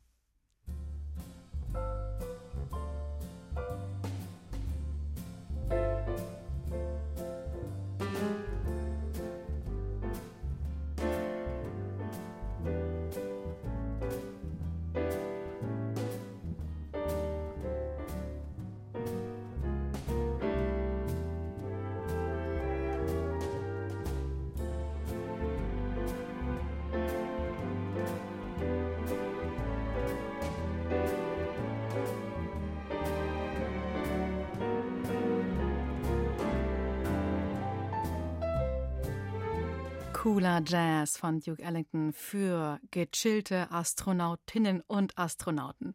Cooler 40.22 40.62
Jazz 40.66 41.16
von 41.16 41.40
Duke 41.40 41.64
Ellington 41.64 42.12
für 42.12 42.82
gechillte 42.92 43.72
Astronautinnen 43.72 44.82
und 44.86 45.18
Astronauten. 45.18 45.94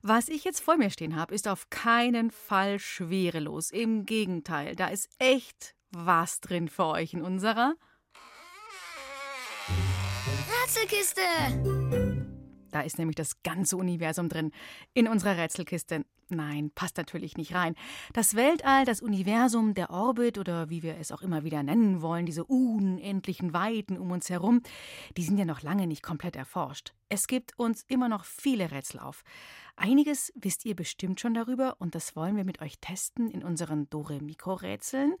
Was 0.00 0.30
ich 0.30 0.44
jetzt 0.44 0.60
vor 0.60 0.78
mir 0.78 0.88
stehen 0.88 1.16
habe, 1.16 1.34
ist 1.34 1.46
auf 1.46 1.68
keinen 1.68 2.30
Fall 2.30 2.78
schwerelos. 2.78 3.70
Im 3.70 4.06
Gegenteil, 4.06 4.74
da 4.74 4.88
ist 4.88 5.10
echt 5.18 5.74
was 5.90 6.40
drin 6.40 6.68
für 6.68 6.86
euch 6.86 7.12
in 7.12 7.20
unserer 7.20 7.74
Rätselkiste! 10.64 11.20
Da 12.70 12.80
ist 12.82 12.98
nämlich 12.98 13.16
das 13.16 13.42
ganze 13.42 13.76
Universum 13.76 14.28
drin. 14.28 14.52
In 14.94 15.08
unserer 15.08 15.36
Rätselkiste. 15.36 16.04
Nein, 16.30 16.70
passt 16.74 16.98
natürlich 16.98 17.38
nicht 17.38 17.54
rein. 17.54 17.74
Das 18.12 18.34
Weltall, 18.34 18.84
das 18.84 19.00
Universum, 19.00 19.72
der 19.72 19.88
Orbit 19.88 20.36
oder 20.36 20.68
wie 20.68 20.82
wir 20.82 20.98
es 20.98 21.10
auch 21.10 21.22
immer 21.22 21.42
wieder 21.42 21.62
nennen 21.62 22.02
wollen, 22.02 22.26
diese 22.26 22.44
unendlichen 22.44 23.54
Weiten 23.54 23.96
um 23.96 24.10
uns 24.10 24.28
herum, 24.28 24.60
die 25.16 25.22
sind 25.22 25.38
ja 25.38 25.46
noch 25.46 25.62
lange 25.62 25.86
nicht 25.86 26.02
komplett 26.02 26.36
erforscht. 26.36 26.92
Es 27.08 27.26
gibt 27.28 27.58
uns 27.58 27.82
immer 27.88 28.10
noch 28.10 28.26
viele 28.26 28.70
Rätsel 28.70 29.00
auf. 29.00 29.22
Einiges 29.76 30.30
wisst 30.34 30.66
ihr 30.66 30.76
bestimmt 30.76 31.18
schon 31.20 31.32
darüber 31.32 31.76
und 31.78 31.94
das 31.94 32.14
wollen 32.14 32.36
wir 32.36 32.44
mit 32.44 32.60
euch 32.60 32.78
testen 32.78 33.30
in 33.30 33.42
unseren 33.42 33.88
Dore-Mikro-Rätseln. 33.88 35.14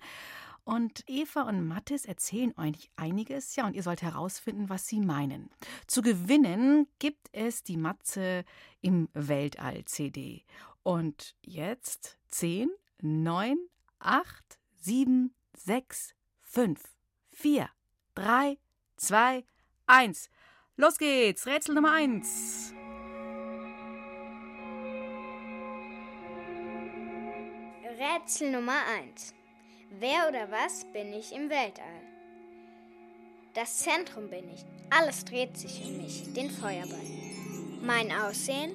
Und 0.68 1.02
Eva 1.06 1.44
und 1.44 1.66
Mathis 1.66 2.04
erzählen 2.04 2.52
euch 2.58 2.90
einiges, 2.94 3.56
ja, 3.56 3.66
und 3.66 3.74
ihr 3.74 3.82
sollt 3.82 4.02
herausfinden, 4.02 4.68
was 4.68 4.86
sie 4.86 5.00
meinen. 5.00 5.48
Zu 5.86 6.02
gewinnen 6.02 6.86
gibt 6.98 7.30
es 7.32 7.62
die 7.62 7.78
Matze 7.78 8.44
im 8.82 9.08
Weltall-CD. 9.14 10.44
Und 10.82 11.34
jetzt 11.40 12.18
10, 12.32 12.68
9, 13.00 13.56
8, 14.00 14.58
7, 14.76 15.34
6, 15.56 16.14
5, 16.42 16.82
4, 17.30 17.70
3, 18.14 18.58
2, 18.98 19.44
1. 19.86 20.28
Los 20.76 20.98
geht's, 20.98 21.46
Rätsel 21.46 21.76
Nummer 21.76 21.92
1. 21.92 22.74
Rätsel 27.98 28.52
Nummer 28.52 28.82
1. 28.98 29.37
Wer 29.90 30.28
oder 30.28 30.50
was 30.50 30.84
bin 30.92 31.12
ich 31.12 31.32
im 31.32 31.48
Weltall? 31.48 32.02
Das 33.54 33.78
Zentrum 33.78 34.28
bin 34.28 34.44
ich. 34.52 34.64
Alles 34.90 35.24
dreht 35.24 35.56
sich 35.56 35.82
um 35.84 35.96
mich, 35.96 36.32
den 36.34 36.50
Feuerball. 36.50 36.98
Mein 37.80 38.12
Aussehen? 38.12 38.74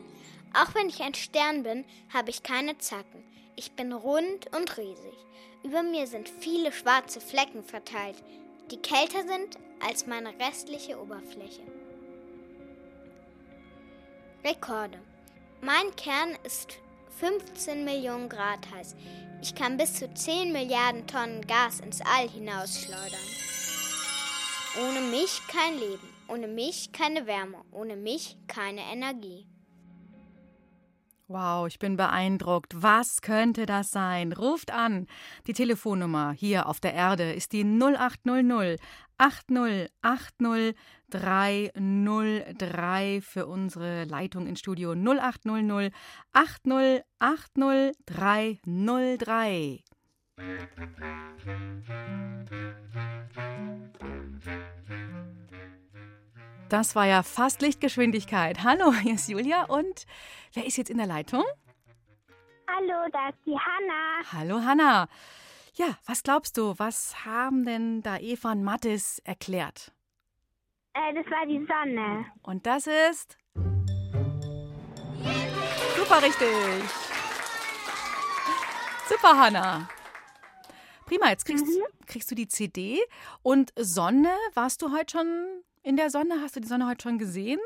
Auch 0.54 0.74
wenn 0.76 0.90
ich 0.90 1.02
ein 1.02 1.14
Stern 1.14 1.64
bin, 1.64 1.86
habe 2.12 2.32
ich 2.32 2.44
keine 2.44 2.78
Zacken. 2.80 3.24
Ich 3.56 3.74
bin 3.74 3.94
rund 3.94 4.54
und 4.56 4.78
riesig. 4.78 5.14
Über 5.64 5.84
mir 5.84 6.08
sind 6.08 6.28
viele 6.28 6.72
schwarze 6.72 7.22
Flecken 7.22 7.64
verteilt, 7.64 8.22
die 8.72 8.78
kälter 8.78 9.22
sind 9.28 9.58
als 9.86 10.08
meine 10.08 10.38
restliche 10.40 11.00
Oberfläche. 11.00 11.62
Rekorde. 14.44 15.00
Mein 15.62 15.96
Kern 15.96 16.38
ist 16.44 16.80
15 17.20 17.84
Millionen 17.86 18.30
Grad 18.30 18.60
heiß. 18.74 18.96
Ich 19.42 19.56
kann 19.56 19.78
bis 19.78 19.96
zu 19.96 20.12
10 20.14 20.52
Milliarden 20.52 21.06
Tonnen 21.06 21.42
Gas 21.46 21.80
ins 21.80 22.02
All 22.02 22.30
hinausschleudern. 22.30 23.20
Ohne 24.82 25.02
mich 25.12 25.42
kein 25.48 25.78
Leben, 25.78 26.08
ohne 26.28 26.48
mich 26.48 26.92
keine 26.92 27.28
Wärme, 27.28 27.58
ohne 27.72 27.96
mich 27.96 28.38
keine 28.48 28.82
Energie. 28.92 29.46
Wow, 31.28 31.68
ich 31.68 31.80
bin 31.80 31.96
beeindruckt. 31.96 32.74
Was 32.76 33.22
könnte 33.22 33.66
das 33.66 33.92
sein? 33.92 34.34
Ruft 34.34 34.72
an. 34.72 35.08
Die 35.48 35.54
Telefonnummer 35.54 36.32
hier 36.34 36.68
auf 36.68 36.80
der 36.80 36.94
Erde 36.94 37.34
ist 37.34 37.54
die 37.54 37.64
0800 37.64 38.80
8080 39.18 40.76
303 41.14 43.22
für 43.22 43.46
unsere 43.46 44.06
Leitung 44.06 44.48
ins 44.48 44.60
Studio 44.60 44.94
0800 44.94 45.94
8080 46.34 47.96
303. 48.06 49.84
Das 56.70 56.96
war 56.96 57.06
ja 57.06 57.22
fast 57.22 57.62
Lichtgeschwindigkeit. 57.62 58.64
Hallo, 58.64 58.92
hier 58.94 59.14
ist 59.14 59.30
Julia 59.30 59.66
und 59.66 60.08
wer 60.54 60.66
ist 60.66 60.78
jetzt 60.78 60.90
in 60.90 60.98
der 60.98 61.06
Leitung? 61.06 61.44
Hallo, 62.68 63.08
da 63.12 63.30
ist 63.30 63.38
die 63.46 63.56
Hanna. 63.56 64.24
Hallo 64.32 64.64
Hanna. 64.66 65.08
Ja, 65.76 66.00
was 66.08 66.24
glaubst 66.24 66.58
du, 66.58 66.74
was 66.78 67.26
haben 67.26 67.66
denn 67.66 68.02
da 68.02 68.18
Eva 68.18 68.54
und 68.54 68.64
Mathis 68.64 69.22
erklärt? 69.24 69.92
Äh, 70.94 71.14
das 71.16 71.26
war 71.32 71.46
die 71.48 71.66
Sonne. 71.66 72.26
Und 72.44 72.66
das 72.66 72.88
ist? 72.88 73.38
Super 75.96 76.22
richtig. 76.22 76.48
Super, 79.10 79.38
Hanna. 79.38 79.90
Prima, 81.06 81.30
jetzt 81.30 81.46
kriegst, 81.46 81.66
kriegst 82.06 82.30
du 82.32 82.36
die 82.36 82.48
CD. 82.48 83.00
Und 83.42 83.74
Sonne, 83.76 84.30
warst 84.54 84.82
du 84.82 84.92
heute 84.92 85.18
schon 85.18 85.64
in 85.82 85.98
der 85.98 86.10
Sonne? 86.10 86.42
Hast 86.42 86.56
du 86.56 86.60
die 86.60 86.68
Sonne 86.68 86.88
heute 86.88 87.04
schon 87.04 87.18
gesehen? 87.18 87.60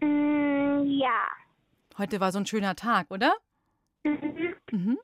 Mm, 0.00 0.82
ja. 0.86 1.26
Heute 1.98 2.20
war 2.20 2.32
so 2.32 2.38
ein 2.38 2.46
schöner 2.46 2.76
Tag, 2.76 3.10
oder? 3.10 3.34
Mhm. 4.70 4.98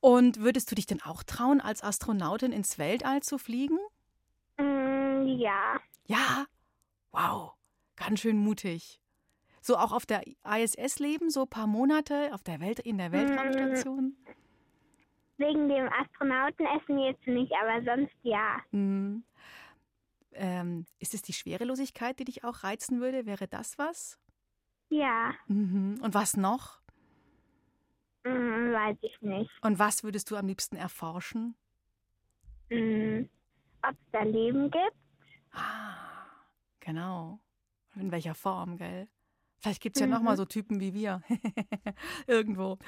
Und 0.00 0.40
würdest 0.40 0.70
du 0.70 0.74
dich 0.74 0.86
denn 0.86 1.02
auch 1.02 1.22
trauen, 1.22 1.60
als 1.60 1.82
Astronautin 1.82 2.52
ins 2.52 2.78
Weltall 2.78 3.22
zu 3.22 3.38
fliegen? 3.38 3.78
Mm, 4.58 5.26
ja. 5.38 5.80
Ja. 6.06 6.46
Wow. 7.12 7.52
Ganz 7.96 8.20
schön 8.20 8.38
mutig. 8.38 9.00
So 9.60 9.76
auch 9.76 9.92
auf 9.92 10.06
der 10.06 10.22
ISS 10.44 10.98
leben, 10.98 11.30
so 11.30 11.42
ein 11.42 11.48
paar 11.48 11.68
Monate 11.68 12.34
auf 12.34 12.42
der 12.42 12.58
Welt, 12.60 12.80
in 12.80 12.98
der 12.98 13.12
Weltraumstation? 13.12 14.16
Wegen 15.36 15.68
dem 15.68 15.88
Astronautenessen 15.88 16.98
jetzt 16.98 17.26
nicht, 17.26 17.52
aber 17.62 17.84
sonst 17.84 18.14
ja. 18.22 18.58
Mhm. 18.72 19.24
Ähm, 20.32 20.86
ist 20.98 21.14
es 21.14 21.22
die 21.22 21.32
Schwerelosigkeit, 21.32 22.18
die 22.18 22.24
dich 22.24 22.42
auch 22.42 22.64
reizen 22.64 23.00
würde? 23.00 23.26
Wäre 23.26 23.46
das 23.46 23.78
was? 23.78 24.18
Ja. 24.88 25.32
Mhm. 25.46 26.00
Und 26.02 26.14
was 26.14 26.36
noch? 26.36 26.80
Mm, 28.24 28.72
weiß 28.72 28.96
ich 29.02 29.20
nicht. 29.20 29.50
Und 29.62 29.78
was 29.78 30.04
würdest 30.04 30.30
du 30.30 30.36
am 30.36 30.46
liebsten 30.46 30.76
erforschen? 30.76 31.54
Mm, 32.70 33.24
Ob 33.82 33.92
es 33.92 34.10
da 34.12 34.22
Leben 34.22 34.70
gibt? 34.70 34.96
Genau. 36.84 37.38
In 37.94 38.10
welcher 38.10 38.34
Form, 38.34 38.76
gell? 38.76 39.08
Vielleicht 39.58 39.80
gibt 39.80 39.96
es 39.96 40.00
ja 40.00 40.06
noch 40.08 40.18
Mhm. 40.18 40.24
mal 40.24 40.36
so 40.36 40.44
Typen 40.44 40.80
wie 40.80 40.92
wir. 40.92 41.22
Irgendwo. 42.26 42.78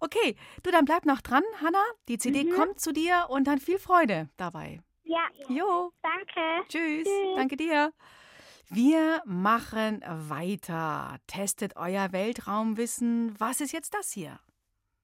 Okay, 0.00 0.36
du, 0.62 0.70
dann 0.70 0.84
bleib 0.84 1.04
noch 1.04 1.20
dran, 1.20 1.42
Hanna. 1.60 1.82
Die 2.08 2.18
CD 2.18 2.44
Mhm. 2.44 2.54
kommt 2.54 2.80
zu 2.80 2.92
dir 2.92 3.26
und 3.30 3.46
dann 3.48 3.58
viel 3.58 3.78
Freude 3.78 4.28
dabei. 4.36 4.80
Ja. 5.02 5.26
Jo. 5.48 5.92
Danke. 6.02 6.68
Tschüss. 6.68 7.04
Tschüss. 7.04 7.36
Danke 7.36 7.56
dir. 7.56 7.92
Wir 8.68 9.20
machen 9.24 10.00
weiter. 10.06 11.16
Testet 11.26 11.74
euer 11.76 12.12
Weltraumwissen. 12.12 13.34
Was 13.40 13.60
ist 13.60 13.72
jetzt 13.72 13.94
das 13.94 14.12
hier? 14.12 14.38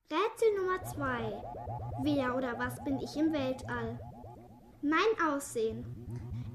Rätsel 0.09 0.55
Nummer 0.57 0.85
2. 0.85 1.43
Wer 2.05 2.37
oder 2.37 2.57
was 2.61 2.83
bin 2.85 3.01
ich 3.01 3.17
im 3.17 3.33
Weltall? 3.33 3.99
Mein 4.83 5.29
Aussehen. 5.29 5.85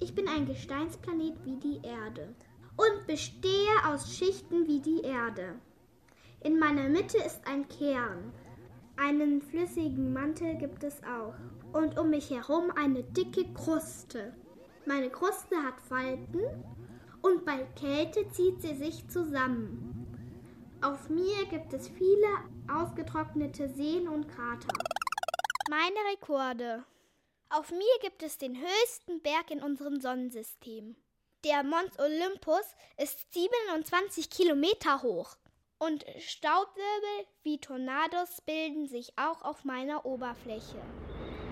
Ich 0.03 0.15
bin 0.15 0.27
ein 0.27 0.47
Gesteinsplanet 0.47 1.35
wie 1.45 1.57
die 1.57 1.79
Erde 1.87 2.33
und 2.75 3.05
bestehe 3.05 3.69
aus 3.85 4.11
Schichten 4.17 4.67
wie 4.67 4.79
die 4.79 5.01
Erde. 5.01 5.53
In 6.43 6.57
meiner 6.57 6.89
Mitte 6.89 7.19
ist 7.19 7.39
ein 7.47 7.67
Kern. 7.69 8.33
Einen 8.97 9.43
flüssigen 9.43 10.11
Mantel 10.11 10.55
gibt 10.55 10.83
es 10.83 11.03
auch. 11.03 11.35
Und 11.71 11.99
um 11.99 12.09
mich 12.09 12.31
herum 12.31 12.71
eine 12.75 13.03
dicke 13.03 13.45
Kruste. 13.53 14.33
Meine 14.87 15.11
Kruste 15.11 15.55
hat 15.57 15.79
Falten 15.87 16.41
und 17.21 17.45
bei 17.45 17.63
Kälte 17.79 18.27
zieht 18.31 18.59
sie 18.59 18.73
sich 18.73 19.07
zusammen. 19.07 20.07
Auf 20.81 21.11
mir 21.11 21.45
gibt 21.51 21.73
es 21.73 21.87
viele 21.87 22.27
ausgetrocknete 22.73 23.69
Seen 23.69 24.07
und 24.07 24.27
Krater. 24.27 24.73
Meine 25.69 25.99
Rekorde. 26.11 26.83
Auf 27.53 27.69
mir 27.69 27.99
gibt 27.99 28.23
es 28.23 28.37
den 28.37 28.55
höchsten 28.55 29.21
Berg 29.21 29.51
in 29.51 29.61
unserem 29.61 29.99
Sonnensystem. 29.99 30.95
Der 31.43 31.63
Mons 31.63 31.99
Olympus 31.99 32.63
ist 32.95 33.33
27 33.33 34.29
Kilometer 34.29 35.01
hoch. 35.01 35.35
Und 35.77 36.05
Staubwirbel 36.19 37.25
wie 37.43 37.59
Tornados 37.59 38.39
bilden 38.45 38.87
sich 38.87 39.11
auch 39.17 39.41
auf 39.41 39.65
meiner 39.65 40.05
Oberfläche. 40.05 40.81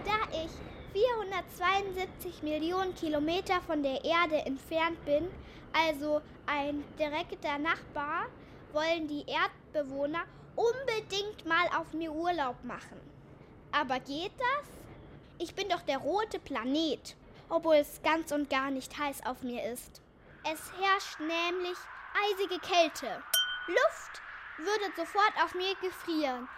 Da 0.06 0.32
ich 0.32 0.52
472 0.94 2.44
Millionen 2.44 2.96
Kilometer 2.96 3.60
von 3.60 3.84
der 3.84 4.06
Erde 4.06 4.38
entfernt 4.46 5.04
bin, 5.04 5.30
also 5.74 6.22
ein 6.46 6.82
direkter 6.98 7.58
Nachbar, 7.58 8.28
wollen 8.72 9.10
die 9.10 9.26
Erdbewohner 9.28 10.24
unbedingt 10.56 11.46
mal 11.46 11.68
auf 11.78 11.92
mir 11.92 12.14
Urlaub 12.14 12.64
machen. 12.64 13.02
Aber 13.74 14.00
geht 14.00 14.32
das? 14.38 14.79
Ich 15.42 15.56
bin 15.56 15.70
doch 15.70 15.82
der 15.82 16.00
rote 16.00 16.38
Planet, 16.38 17.16
obwohl 17.48 17.76
es 17.76 18.02
ganz 18.04 18.34
und 18.34 18.50
gar 18.50 18.72
nicht 18.72 19.00
heiß 19.00 19.26
auf 19.26 19.42
mir 19.42 19.72
ist. 19.72 20.02
Es 20.44 20.72
herrscht 20.74 21.20
nämlich 21.20 21.78
eisige 22.30 22.60
Kälte. 22.60 23.24
Luft 23.68 24.22
würde 24.58 24.94
sofort 24.98 25.34
auf 25.42 25.56
mir 25.56 25.74
gefrieren. 25.82 26.50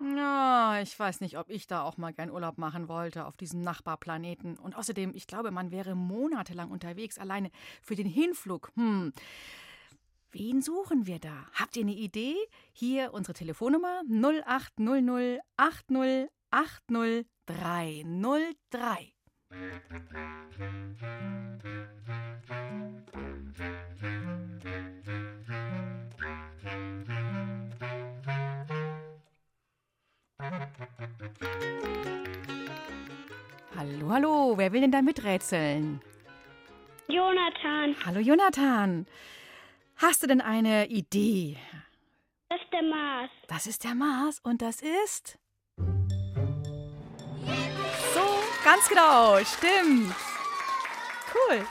Na, 0.00 0.82
ich 0.82 0.98
weiß 0.98 1.20
nicht, 1.20 1.38
ob 1.38 1.48
ich 1.48 1.68
da 1.68 1.82
auch 1.82 1.96
mal 1.96 2.12
gern 2.12 2.32
Urlaub 2.32 2.58
machen 2.58 2.88
wollte 2.88 3.26
auf 3.26 3.36
diesem 3.36 3.62
Nachbarplaneten. 3.62 4.58
Und 4.58 4.76
außerdem, 4.76 5.14
ich 5.14 5.28
glaube, 5.28 5.52
man 5.52 5.70
wäre 5.70 5.94
monatelang 5.94 6.72
unterwegs, 6.72 7.16
alleine 7.16 7.50
für 7.80 7.94
den 7.94 8.08
Hinflug. 8.08 8.72
Hm. 8.74 9.12
Wen 10.32 10.60
suchen 10.60 11.06
wir 11.06 11.20
da? 11.20 11.46
Habt 11.54 11.76
ihr 11.76 11.82
eine 11.82 11.94
Idee? 11.94 12.34
Hier 12.72 13.14
unsere 13.14 13.34
Telefonnummer 13.34 14.02
0800 14.10 15.40
80 15.56 16.28
80 16.50 17.26
303. 17.46 19.12
Hallo, 33.76 34.10
hallo, 34.10 34.54
wer 34.56 34.72
will 34.72 34.80
denn 34.80 34.90
da 34.90 35.02
miträtseln? 35.02 36.00
Jonathan. 37.08 37.94
Hallo 38.04 38.18
Jonathan. 38.20 39.06
Hast 39.96 40.22
du 40.22 40.26
denn 40.26 40.40
eine 40.40 40.88
Idee? 40.88 41.56
Das 42.48 42.60
ist 42.60 42.72
der 42.72 42.82
Mars. 42.82 43.30
Das 43.46 43.66
ist 43.66 43.84
der 43.84 43.94
Mars 43.94 44.40
und 44.40 44.62
das 44.62 44.82
ist. 44.82 45.38
Ganz 48.66 48.88
genau, 48.88 49.38
stimmt. 49.44 50.12
Cool. 51.32 51.64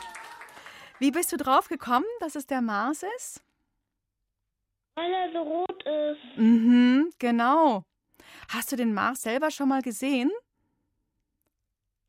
Wie 0.97 1.11
bist 1.11 1.29
du 1.33 1.35
drauf 1.35 1.67
gekommen, 1.67 2.05
dass 2.21 2.35
es 2.35 2.47
der 2.47 2.61
Mars 2.61 3.03
ist? 3.17 3.43
Weil 4.95 5.11
er 5.11 5.29
so 5.33 5.41
rot 5.41 5.83
ist. 5.83 6.37
Mhm, 6.37 7.11
genau. 7.19 7.83
Hast 8.47 8.71
du 8.71 8.77
den 8.77 8.93
Mars 8.93 9.23
selber 9.23 9.51
schon 9.51 9.67
mal 9.67 9.81
gesehen? 9.81 10.31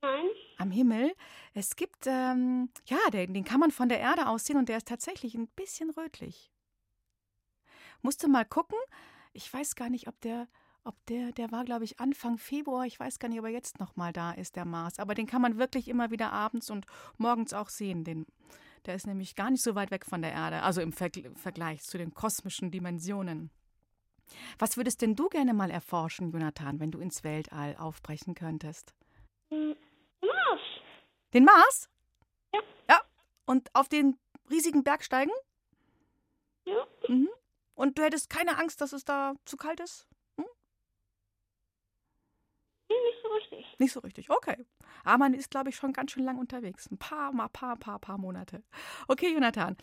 Nein. 0.02 0.28
Am 0.58 0.70
Himmel. 0.70 1.12
Es 1.52 1.74
gibt, 1.74 2.06
ähm, 2.06 2.70
ja, 2.84 2.98
den, 3.12 3.34
den 3.34 3.44
kann 3.44 3.58
man 3.58 3.72
von 3.72 3.88
der 3.88 3.98
Erde 3.98 4.28
aus 4.28 4.44
sehen 4.44 4.56
und 4.56 4.68
der 4.68 4.76
ist 4.76 4.86
tatsächlich 4.86 5.34
ein 5.34 5.48
bisschen 5.48 5.90
rötlich. 5.90 6.52
Musst 8.02 8.22
du 8.22 8.28
mal 8.28 8.44
gucken. 8.44 8.78
Ich 9.32 9.52
weiß 9.52 9.74
gar 9.74 9.90
nicht, 9.90 10.06
ob 10.06 10.20
der, 10.20 10.46
ob 10.86 10.94
der, 11.06 11.32
der 11.32 11.50
war, 11.50 11.64
glaube 11.64 11.84
ich, 11.84 11.98
Anfang 11.98 12.38
Februar. 12.38 12.86
Ich 12.86 12.98
weiß 12.98 13.18
gar 13.18 13.28
nicht, 13.28 13.38
ob 13.38 13.44
er 13.44 13.50
jetzt 13.50 13.80
noch 13.80 13.96
mal 13.96 14.12
da 14.12 14.32
ist, 14.32 14.56
der 14.56 14.64
Mars. 14.64 14.98
Aber 14.98 15.14
den 15.14 15.26
kann 15.26 15.42
man 15.42 15.58
wirklich 15.58 15.88
immer 15.88 16.10
wieder 16.10 16.32
abends 16.32 16.70
und 16.70 16.86
morgens 17.18 17.52
auch 17.52 17.68
sehen. 17.68 18.04
Den, 18.04 18.26
der 18.86 18.94
ist 18.94 19.06
nämlich 19.06 19.34
gar 19.34 19.50
nicht 19.50 19.62
so 19.62 19.74
weit 19.74 19.90
weg 19.90 20.06
von 20.06 20.22
der 20.22 20.32
Erde, 20.32 20.62
also 20.62 20.80
im 20.80 20.92
Vergl 20.92 21.34
Vergleich 21.34 21.82
zu 21.82 21.98
den 21.98 22.14
kosmischen 22.14 22.70
Dimensionen. 22.70 23.50
Was 24.58 24.76
würdest 24.76 25.02
denn 25.02 25.16
du 25.16 25.28
gerne 25.28 25.54
mal 25.54 25.70
erforschen, 25.70 26.30
Jonathan, 26.30 26.80
wenn 26.80 26.90
du 26.90 26.98
ins 26.98 27.24
Weltall 27.24 27.76
aufbrechen 27.76 28.34
könntest? 28.34 28.94
Mars. 29.50 30.60
Den 31.32 31.44
Mars? 31.44 31.88
Ja. 32.52 32.60
Ja. 32.88 33.00
Und 33.44 33.74
auf 33.74 33.88
den 33.88 34.18
riesigen 34.50 34.84
Berg 34.84 35.04
steigen? 35.04 35.32
Ja. 36.64 36.86
Mhm. 37.08 37.28
Und 37.74 37.98
du 37.98 38.02
hättest 38.02 38.30
keine 38.30 38.58
Angst, 38.58 38.80
dass 38.80 38.92
es 38.92 39.04
da 39.04 39.34
zu 39.44 39.56
kalt 39.56 39.80
ist? 39.80 40.06
Nee, 42.88 42.96
nicht 43.04 43.22
so 43.22 43.28
richtig. 43.28 43.78
Nicht 43.78 43.92
so 43.92 44.00
richtig, 44.00 44.30
okay. 44.30 44.64
Aber 45.04 45.18
man 45.18 45.34
ist, 45.34 45.50
glaube 45.50 45.70
ich, 45.70 45.76
schon 45.76 45.92
ganz 45.92 46.12
schön 46.12 46.24
lang 46.24 46.38
unterwegs. 46.38 46.90
Ein 46.90 46.98
paar, 46.98 47.32
mal 47.32 47.48
paar, 47.48 47.76
paar, 47.76 47.98
paar 47.98 48.18
Monate. 48.18 48.62
Okay, 49.08 49.32
Jonathan. 49.32 49.76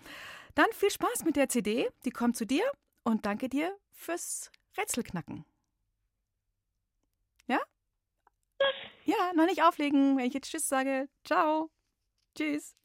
Dann 0.55 0.71
viel 0.73 0.91
Spaß 0.91 1.25
mit 1.25 1.35
der 1.35 1.49
CD. 1.49 1.89
Die 2.05 2.11
kommt 2.11 2.37
zu 2.37 2.45
dir. 2.45 2.63
Und 3.03 3.25
danke 3.25 3.49
dir 3.49 3.75
fürs 3.91 4.49
Rätselknacken. 4.77 5.45
Ja? 7.47 7.59
Ja, 9.03 9.33
noch 9.35 9.45
nicht 9.45 9.61
auflegen, 9.61 10.17
wenn 10.17 10.25
ich 10.25 10.33
jetzt 10.33 10.49
Tschüss 10.49 10.69
sage. 10.69 11.09
Ciao. 11.25 11.69
Tschüss. 12.35 12.75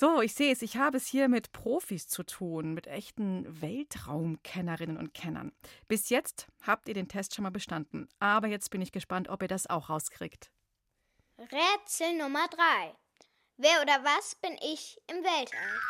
So, 0.00 0.22
ich 0.22 0.32
sehe 0.32 0.52
es, 0.52 0.62
ich 0.62 0.76
habe 0.76 0.96
es 0.96 1.08
hier 1.08 1.28
mit 1.28 1.50
Profis 1.50 2.06
zu 2.06 2.22
tun, 2.22 2.72
mit 2.72 2.86
echten 2.86 3.60
Weltraumkennerinnen 3.60 4.96
und 4.96 5.12
Kennern. 5.12 5.50
Bis 5.88 6.08
jetzt 6.08 6.46
habt 6.64 6.86
ihr 6.86 6.94
den 6.94 7.08
Test 7.08 7.34
schon 7.34 7.42
mal 7.42 7.50
bestanden, 7.50 8.08
aber 8.20 8.46
jetzt 8.46 8.70
bin 8.70 8.80
ich 8.80 8.92
gespannt, 8.92 9.28
ob 9.28 9.42
ihr 9.42 9.48
das 9.48 9.68
auch 9.68 9.88
rauskriegt. 9.88 10.52
Rätsel 11.36 12.16
Nummer 12.16 12.46
3. 12.46 12.94
Wer 13.56 13.82
oder 13.82 14.04
was 14.04 14.36
bin 14.36 14.56
ich 14.62 15.00
im 15.08 15.16
Weltall? 15.16 15.80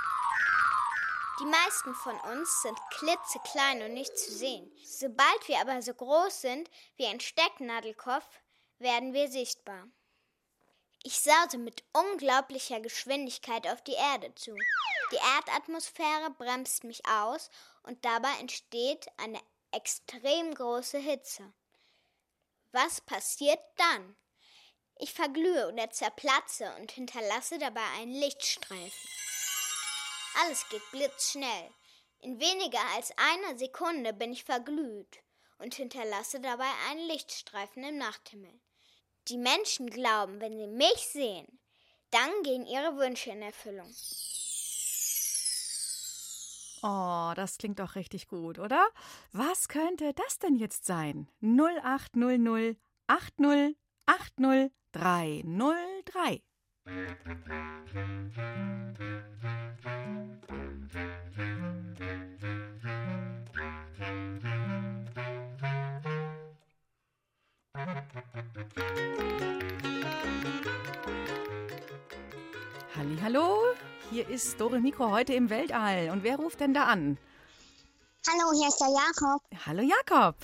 Die 1.41 1.45
meisten 1.45 1.95
von 1.95 2.19
uns 2.33 2.63
sind 2.63 2.79
klitzeklein 2.93 3.83
und 3.83 3.93
nicht 3.93 4.17
zu 4.17 4.33
sehen. 4.33 4.73
Sobald 4.87 5.49
wir 5.49 5.61
aber 5.61 5.83
so 5.83 5.93
groß 5.93 6.41
sind 6.41 6.71
wie 6.97 7.05
ein 7.05 7.21
Stecknadelkopf, 7.21 8.41
werden 8.79 9.13
wir 9.13 9.29
sichtbar. 9.29 9.87
Ich 11.09 11.21
sause 11.21 11.57
mit 11.57 11.85
unglaublicher 11.95 12.81
Geschwindigkeit 12.81 13.67
auf 13.67 13.81
die 13.81 13.95
Erde 13.95 14.35
zu. 14.35 14.55
Die 15.11 15.17
Erdatmosphäre 15.37 16.29
bremst 16.37 16.85
mich 16.85 17.01
aus 17.07 17.49
und 17.85 18.05
dabei 18.05 18.29
entsteht 18.41 19.07
eine 19.17 19.41
extrem 19.73 20.55
große 20.55 20.99
Hitze. 20.99 21.51
Was 22.73 23.01
passiert 23.01 23.59
dann? 23.79 24.17
Ich 24.97 25.15
verglühe 25.15 25.73
oder 25.73 25.91
zerplatze 25.91 26.77
und 26.79 26.93
hinterlasse 26.93 27.57
dabei 27.57 27.87
einen 27.97 28.13
Lichtstreifen. 28.13 29.11
Alles 30.43 30.69
geht 30.69 30.91
blitzschnell. 30.91 31.71
In 32.19 32.39
weniger 32.39 32.85
als 32.95 33.15
einer 33.17 33.57
Sekunde 33.57 34.13
bin 34.13 34.35
ich 34.35 34.45
verglüht 34.45 35.21
und 35.57 35.75
hinterlasse 35.75 36.39
dabei 36.41 36.71
einen 36.91 37.09
Lichtstreifen 37.09 37.83
im 37.83 37.97
Nachthimmel. 37.97 38.61
Die 39.29 39.37
Menschen 39.39 39.91
glauben, 39.91 40.41
wenn 40.41 40.57
sie 40.57 40.67
mich 40.67 41.07
sehen, 41.13 41.47
dann 42.11 42.31
gehen 42.43 42.65
ihre 42.65 42.97
Wünsche 42.97 43.31
in 43.31 43.43
Erfüllung. 43.43 43.91
Oh, 46.83 47.33
das 47.35 47.59
klingt 47.59 47.79
doch 47.81 47.95
richtig 47.97 48.29
gut, 48.29 48.59
oder? 48.59 48.89
Was 49.33 49.69
könnte 49.69 50.15
das 50.15 50.39
denn 50.39 50.55
jetzt 50.55 50.87
sein? 50.87 51.29
0800 51.43 52.77
80 53.09 53.77
80 54.07 54.73
303. 54.93 56.43
Hallo, 73.23 73.59
hier 74.11 74.29
ist 74.29 74.61
Dore 74.61 74.81
Mikro 74.81 75.11
heute 75.11 75.35
im 75.35 75.51
Weltall. 75.51 76.11
Und 76.11 76.23
wer 76.23 76.37
ruft 76.37 76.61
denn 76.61 76.73
da 76.75 76.85
an? 76.85 77.19
Hallo, 78.27 78.59
hier 78.59 78.69
ist 78.69 78.81
der 78.81 78.89
Jakob. 78.89 79.43
Hallo 79.67 79.83
Jakob. 79.83 80.37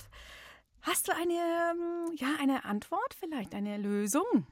Hast 0.83 1.09
du 1.09 1.13
eine, 1.13 1.33
ähm, 1.33 2.15
ja, 2.17 2.29
eine 2.41 2.65
Antwort 2.67 3.15
vielleicht, 3.19 3.55
eine 3.55 3.79
Lösung? 3.79 4.47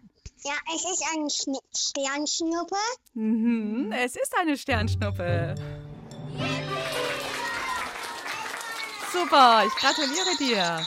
Ja, 0.45 0.55
es 0.75 0.85
ist 0.85 1.05
eine 1.12 1.29
Schn 1.31 1.57
Sternschnuppe. 1.77 2.77
Mhm, 3.14 3.92
es 3.92 4.16
ist 4.16 4.37
eine 4.38 4.57
Sternschnuppe. 4.57 5.55
Super, 9.12 9.64
ich 9.66 9.75
gratuliere 9.75 10.37
dir. 10.38 10.87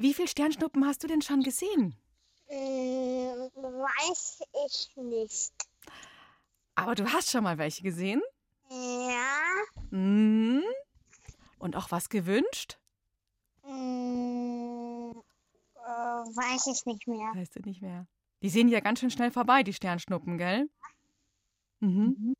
Wie 0.00 0.14
viele 0.14 0.28
Sternschnuppen 0.28 0.86
hast 0.86 1.02
du 1.02 1.08
denn 1.08 1.22
schon 1.22 1.42
gesehen? 1.42 1.96
Hm, 2.46 3.50
weiß 3.56 4.38
ich 4.66 4.96
nicht. 4.96 5.52
Aber 6.76 6.94
du 6.94 7.12
hast 7.12 7.32
schon 7.32 7.42
mal 7.42 7.58
welche 7.58 7.82
gesehen? 7.82 8.22
Ja. 8.70 9.88
Mhm. 9.90 10.62
Und 11.58 11.74
auch 11.74 11.90
was 11.90 12.10
gewünscht? 12.10 12.78
Hm, 13.64 15.20
äh, 15.74 15.80
weiß 15.80 16.68
ich 16.68 16.86
nicht 16.86 17.08
mehr. 17.08 17.32
Weißt 17.34 17.56
du 17.56 17.60
nicht 17.62 17.82
mehr. 17.82 18.06
Die 18.42 18.50
sehen 18.50 18.68
ja 18.68 18.78
ganz 18.78 19.00
schön 19.00 19.10
schnell 19.10 19.32
vorbei, 19.32 19.64
die 19.64 19.72
Sternschnuppen, 19.72 20.38
gell? 20.38 20.70
Mhm. 21.80 22.36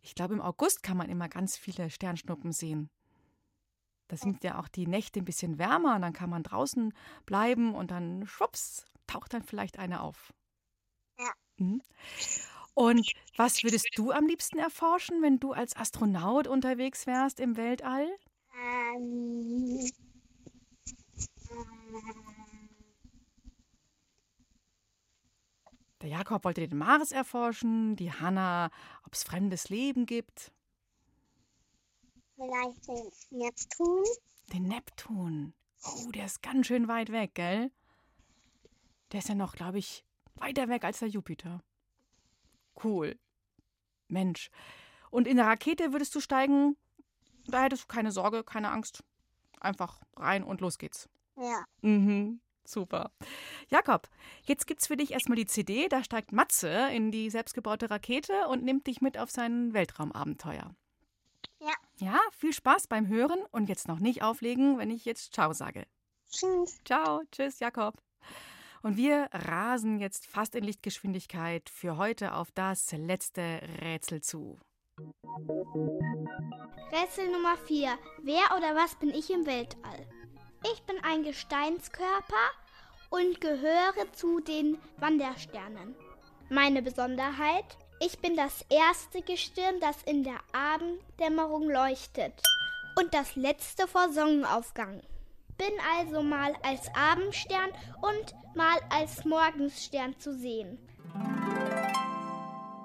Ich 0.00 0.14
glaube, 0.14 0.32
im 0.32 0.40
August 0.40 0.82
kann 0.82 0.96
man 0.96 1.10
immer 1.10 1.28
ganz 1.28 1.58
viele 1.58 1.90
Sternschnuppen 1.90 2.52
sehen. 2.52 2.88
Da 4.12 4.18
sind 4.18 4.44
ja 4.44 4.60
auch 4.60 4.68
die 4.68 4.86
Nächte 4.86 5.20
ein 5.20 5.24
bisschen 5.24 5.58
wärmer 5.58 5.94
und 5.96 6.02
dann 6.02 6.12
kann 6.12 6.28
man 6.28 6.42
draußen 6.42 6.92
bleiben 7.24 7.74
und 7.74 7.90
dann 7.90 8.26
schwupps, 8.26 8.84
taucht 9.06 9.32
dann 9.32 9.42
vielleicht 9.42 9.78
eine 9.78 10.02
auf. 10.02 10.34
Ja. 11.18 11.30
Mhm. 11.56 11.80
Und 12.74 13.10
was 13.38 13.62
würdest 13.62 13.88
du 13.94 14.12
am 14.12 14.26
liebsten 14.26 14.58
erforschen, 14.58 15.22
wenn 15.22 15.40
du 15.40 15.52
als 15.52 15.74
Astronaut 15.76 16.46
unterwegs 16.46 17.06
wärst 17.06 17.40
im 17.40 17.56
Weltall? 17.56 18.06
Ähm, 18.54 19.90
Der 26.02 26.10
Jakob 26.10 26.44
wollte 26.44 26.68
den 26.68 26.76
Mars 26.76 27.12
erforschen, 27.12 27.96
die 27.96 28.12
Hanna, 28.12 28.70
ob 29.06 29.14
es 29.14 29.22
fremdes 29.22 29.70
Leben 29.70 30.04
gibt. 30.04 30.52
Vielleicht 32.42 32.88
den 32.88 33.38
Neptun. 33.38 34.04
Den 34.52 34.62
Neptun. 34.64 35.54
Oh, 35.84 36.10
der 36.10 36.26
ist 36.26 36.42
ganz 36.42 36.66
schön 36.66 36.88
weit 36.88 37.10
weg, 37.10 37.34
gell? 37.34 37.70
Der 39.10 39.20
ist 39.20 39.28
ja 39.28 39.34
noch, 39.34 39.54
glaube 39.54 39.78
ich, 39.78 40.04
weiter 40.34 40.68
weg 40.68 40.84
als 40.84 41.00
der 41.00 41.08
Jupiter. 41.08 41.62
Cool. 42.82 43.18
Mensch. 44.08 44.50
Und 45.10 45.26
in 45.26 45.36
der 45.36 45.46
Rakete 45.46 45.92
würdest 45.92 46.14
du 46.14 46.20
steigen? 46.20 46.76
Da 47.46 47.62
hättest 47.64 47.84
du 47.84 47.86
keine 47.88 48.12
Sorge, 48.12 48.44
keine 48.44 48.70
Angst. 48.70 49.04
Einfach 49.60 50.00
rein 50.16 50.44
und 50.44 50.60
los 50.60 50.78
geht's. 50.78 51.08
Ja. 51.36 51.64
Mhm. 51.82 52.40
Super. 52.64 53.10
Jakob, 53.68 54.08
jetzt 54.44 54.66
gibt's 54.66 54.86
für 54.86 54.96
dich 54.96 55.10
erstmal 55.12 55.36
die 55.36 55.46
CD. 55.46 55.88
Da 55.88 56.04
steigt 56.04 56.32
Matze 56.32 56.90
in 56.92 57.10
die 57.10 57.28
selbstgebaute 57.28 57.90
Rakete 57.90 58.46
und 58.48 58.62
nimmt 58.62 58.86
dich 58.86 59.00
mit 59.00 59.18
auf 59.18 59.30
sein 59.30 59.72
Weltraumabenteuer. 59.74 60.74
Ja. 61.62 61.74
Ja, 61.98 62.18
viel 62.32 62.52
Spaß 62.52 62.88
beim 62.88 63.06
Hören 63.06 63.40
und 63.52 63.68
jetzt 63.68 63.86
noch 63.86 64.00
nicht 64.00 64.22
auflegen, 64.22 64.78
wenn 64.78 64.90
ich 64.90 65.04
jetzt 65.04 65.32
Ciao 65.32 65.52
sage. 65.52 65.86
Tschüss. 66.28 66.80
Ciao, 66.84 67.22
tschüss, 67.30 67.60
Jakob. 67.60 68.02
Und 68.82 68.96
wir 68.96 69.28
rasen 69.32 70.00
jetzt 70.00 70.26
fast 70.26 70.56
in 70.56 70.64
Lichtgeschwindigkeit 70.64 71.70
für 71.70 71.96
heute 71.98 72.34
auf 72.34 72.50
das 72.50 72.90
letzte 72.90 73.60
Rätsel 73.80 74.22
zu. 74.22 74.58
Rätsel 76.90 77.30
Nummer 77.30 77.56
4. 77.66 77.96
Wer 78.22 78.56
oder 78.56 78.74
was 78.74 78.96
bin 78.96 79.10
ich 79.10 79.30
im 79.30 79.46
Weltall? 79.46 80.08
Ich 80.74 80.82
bin 80.82 80.96
ein 81.04 81.22
Gesteinskörper 81.22 82.50
und 83.10 83.40
gehöre 83.40 84.12
zu 84.12 84.40
den 84.40 84.78
Wandersternen. 84.96 85.94
Meine 86.50 86.82
Besonderheit? 86.82 87.78
Ich 88.04 88.18
bin 88.18 88.34
das 88.34 88.64
erste 88.68 89.22
Gestirn, 89.22 89.78
das 89.80 90.02
in 90.02 90.24
der 90.24 90.40
Abenddämmerung 90.52 91.70
leuchtet. 91.70 92.32
Und 92.98 93.14
das 93.14 93.36
letzte 93.36 93.86
vor 93.86 94.12
Sonnenaufgang. 94.12 95.02
Bin 95.56 95.72
also 95.96 96.20
mal 96.20 96.52
als 96.64 96.92
Abendstern 96.96 97.70
und 98.00 98.56
mal 98.56 98.76
als 98.90 99.24
Morgenstern 99.24 100.18
zu 100.18 100.36
sehen. 100.36 100.78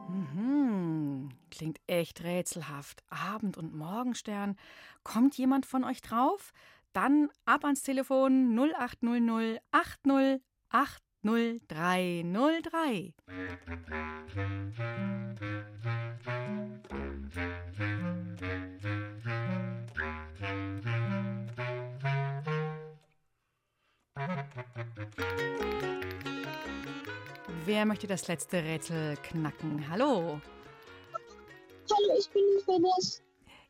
Mhm, 0.07 1.29
klingt 1.49 1.79
echt 1.87 2.23
rätselhaft. 2.23 3.01
Abend- 3.09 3.57
und 3.57 3.73
Morgenstern. 3.73 4.55
Kommt 5.03 5.35
jemand 5.35 5.65
von 5.65 5.83
euch 5.83 6.03
drauf? 6.03 6.53
Dann 6.93 7.31
ab 7.43 7.65
ans 7.65 7.81
Telefon 7.81 8.55
0800 8.55 9.63
80 10.69 11.06
80303. 11.23 13.13
Wer 27.65 27.85
möchte 27.85 28.07
das 28.07 28.27
letzte 28.27 28.63
Rätsel 28.63 29.17
knacken? 29.17 29.89
Hallo. 29.89 30.39
Hallo, 31.91 32.17
ich 32.17 32.29
bin 32.29 32.43
Phyllis. 32.63 33.21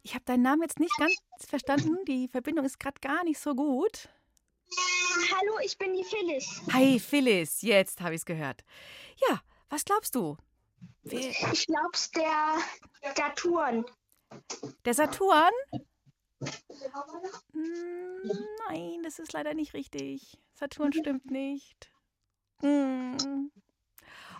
Ich 0.04 0.14
habe 0.14 0.24
deinen 0.26 0.44
Namen 0.44 0.62
jetzt 0.62 0.80
nicht 0.80 0.96
ganz 0.98 1.16
verstanden. 1.40 1.98
Die 2.08 2.28
Verbindung 2.28 2.66
ist 2.66 2.80
gerade 2.80 3.00
gar 3.02 3.24
nicht 3.24 3.40
so 3.40 3.56
gut. 3.56 4.10
Hallo, 5.18 5.60
ich 5.64 5.78
bin 5.78 5.94
die 5.94 6.04
Phyllis. 6.04 6.62
Hi 6.74 7.00
Phyllis, 7.00 7.62
jetzt 7.62 8.02
habe 8.02 8.14
ich 8.16 8.22
es 8.22 8.26
gehört. 8.26 8.64
Ja, 9.28 9.42
was 9.70 9.84
glaubst 9.84 10.14
du? 10.16 10.38
Wer, 11.04 11.20
Ich 11.52 11.66
glaub's 11.68 12.12
der 12.12 12.58
Saturn. 13.16 13.86
der 14.86 14.94
Saturn? 14.94 15.54
Hm, 17.54 18.32
Nein, 18.70 19.02
das 19.04 19.18
ist 19.20 19.34
leider 19.34 19.54
nicht 19.54 19.74
richtig. 19.74 20.38
Saturn 20.54 20.94
stimmt 20.94 21.32
nicht. 21.32 21.92
Hm. 22.62 23.52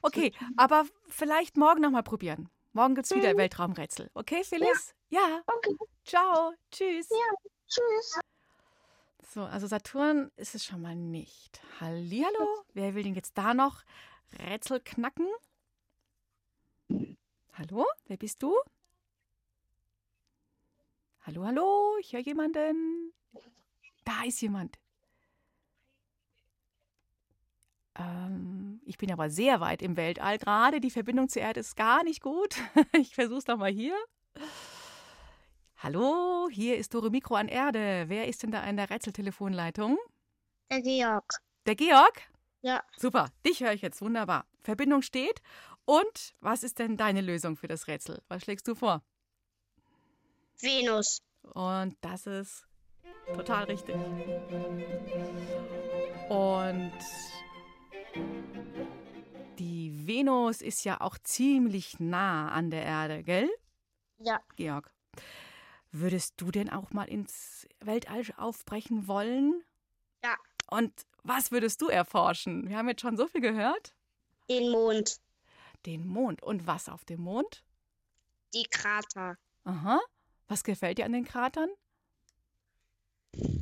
Okay, 0.04 0.32
aber 0.58 0.86
vielleicht 1.08 1.58
morgen 1.58 1.82
nochmal 1.82 2.04
probieren. 2.04 2.50
Morgen 2.74 2.94
gibt 2.94 3.10
es 3.10 3.16
wieder 3.16 3.36
Weltraumrätsel. 3.36 4.12
Okay, 4.14 4.44
Phyllis? 4.44 4.94
Ja. 5.10 5.42
Okay. 5.48 5.76
Ciao. 6.06 6.54
Tschüss. 6.72 7.10
Ja, 7.10 7.50
tschüss. 7.68 8.20
So, 9.30 9.44
also 9.44 9.68
Saturn 9.68 10.32
ist 10.38 10.56
es 10.56 10.64
schon 10.64 10.82
mal 10.82 10.96
nicht. 10.96 11.62
Hallihallo, 11.82 12.64
wer 12.74 12.96
will 12.96 13.04
denn 13.04 13.14
jetzt 13.14 13.38
da 13.38 13.54
noch 13.54 13.84
Rätsel 14.40 14.80
knacken? 14.80 15.28
Hallo, 17.54 17.86
wer 18.06 18.18
bist 18.18 18.42
du? 18.42 18.56
Hallo, 21.24 21.44
hallo, 21.44 21.98
ich 22.00 22.14
höre 22.14 22.22
jemanden. 22.22 23.12
Da 24.06 24.24
ist 24.26 24.40
jemand. 24.40 24.80
Ähm, 27.96 28.80
ich 28.86 28.98
bin 28.98 29.12
aber 29.12 29.30
sehr 29.30 29.60
weit 29.60 29.82
im 29.82 29.98
Weltall 29.98 30.38
gerade. 30.38 30.80
Die 30.80 30.90
Verbindung 30.92 31.28
zur 31.28 31.42
Erde 31.42 31.60
ist 31.60 31.76
gar 31.76 32.04
nicht 32.06 32.22
gut. 32.22 32.56
Ich 32.94 33.16
versuche 33.16 33.40
es 33.40 33.48
nochmal 33.48 33.72
hier. 33.72 33.98
Hallo, 35.80 36.50
hier 36.52 36.76
ist 36.76 36.96
Dore 36.96 37.12
Mikro 37.12 37.36
an 37.36 37.48
Erde. 37.48 38.06
Wer 38.08 38.28
ist 38.28 38.42
denn 38.42 38.50
da 38.50 38.64
in 38.64 38.78
der 38.78 38.90
Rätseltelefonleitung? 38.90 40.00
Der 40.72 40.82
Georg. 40.82 41.32
Der 41.68 41.76
Georg? 41.76 42.20
Ja. 42.64 42.84
Super, 42.98 43.30
dich 43.46 43.62
höre 43.62 43.74
ich 43.74 43.84
jetzt 43.84 44.02
wunderbar. 44.02 44.48
Verbindung 44.64 45.04
steht. 45.04 45.40
Und 45.86 46.34
was 46.40 46.64
ist 46.64 46.80
denn 46.80 46.98
deine 46.98 47.22
Lösung 47.22 47.56
für 47.58 47.68
das 47.68 47.88
Rätsel? 47.88 48.24
Was 48.28 48.42
schlägst 48.42 48.68
du 48.68 48.74
vor? 48.74 49.04
Venus. 50.60 51.22
Und 51.54 51.96
das 52.02 52.26
ist 52.26 52.66
total 53.36 53.66
richtig. 53.66 53.96
Und 56.28 56.98
die 59.60 60.08
Venus 60.08 60.62
ist 60.64 60.86
ja 60.86 61.02
auch 61.02 61.20
ziemlich 61.20 62.00
nah 62.00 62.50
an 62.50 62.72
der 62.72 62.82
Erde, 62.82 63.24
gell? 63.24 63.50
Ja. 64.18 64.42
Georg. 64.56 64.92
Würdest 65.92 66.34
du 66.38 66.52
denn 66.52 66.70
auch 66.70 66.92
mal 66.92 67.06
ins 67.06 67.68
Weltall 67.80 68.24
aufbrechen 68.38 69.08
wollen? 69.08 69.64
Ja. 70.24 70.36
Und 70.70 70.94
was 71.24 71.52
würdest 71.52 71.82
du 71.82 71.88
erforschen? 71.88 72.70
Wir 72.70 72.78
haben 72.78 72.90
jetzt 72.90 73.02
schon 73.02 73.18
so 73.18 73.28
viel 73.28 73.42
gehört. 73.42 73.94
Den 74.50 74.72
Mond. 74.72 75.18
Den 75.86 76.08
Mond. 76.08 76.44
Und 76.44 76.68
was 76.68 76.90
auf 76.90 77.06
dem 77.06 77.22
Mond? 77.22 77.64
Die 78.54 78.66
Krater. 78.70 79.38
Aha. 79.64 80.00
Was 80.48 80.64
gefällt 80.64 80.98
dir 80.98 81.06
an 81.06 81.14
den 81.14 81.26
Kratern? 81.26 81.70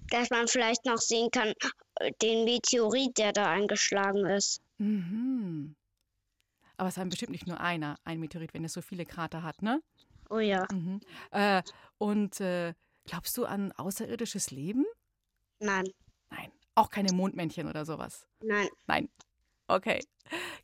Dass 0.09 0.29
man 0.29 0.47
vielleicht 0.47 0.85
noch 0.85 0.97
sehen 0.97 1.29
kann, 1.31 1.53
äh, 1.95 2.11
den 2.21 2.45
Meteorit, 2.45 3.17
der 3.17 3.33
da 3.33 3.51
eingeschlagen 3.51 4.25
ist. 4.25 4.61
Mhm. 4.77 5.75
Aber 6.77 6.89
es 6.89 6.97
ist 6.97 7.09
bestimmt 7.09 7.31
nicht 7.31 7.47
nur 7.47 7.59
einer, 7.59 7.97
ein 8.03 8.19
Meteorit, 8.19 8.53
wenn 8.53 8.65
es 8.65 8.73
so 8.73 8.81
viele 8.81 9.05
Krater 9.05 9.43
hat, 9.43 9.61
ne? 9.61 9.81
Oh 10.29 10.39
ja. 10.39 10.65
Mhm. 10.71 10.99
Äh, 11.31 11.61
und 11.97 12.39
äh, 12.41 12.73
glaubst 13.05 13.37
du 13.37 13.45
an 13.45 13.71
außerirdisches 13.71 14.51
Leben? 14.51 14.85
Nein. 15.59 15.85
Nein. 16.29 16.51
Auch 16.75 16.89
keine 16.89 17.13
Mondmännchen 17.13 17.67
oder 17.67 17.85
sowas? 17.85 18.27
Nein. 18.41 18.67
Nein. 18.87 19.09
Okay. 19.67 19.99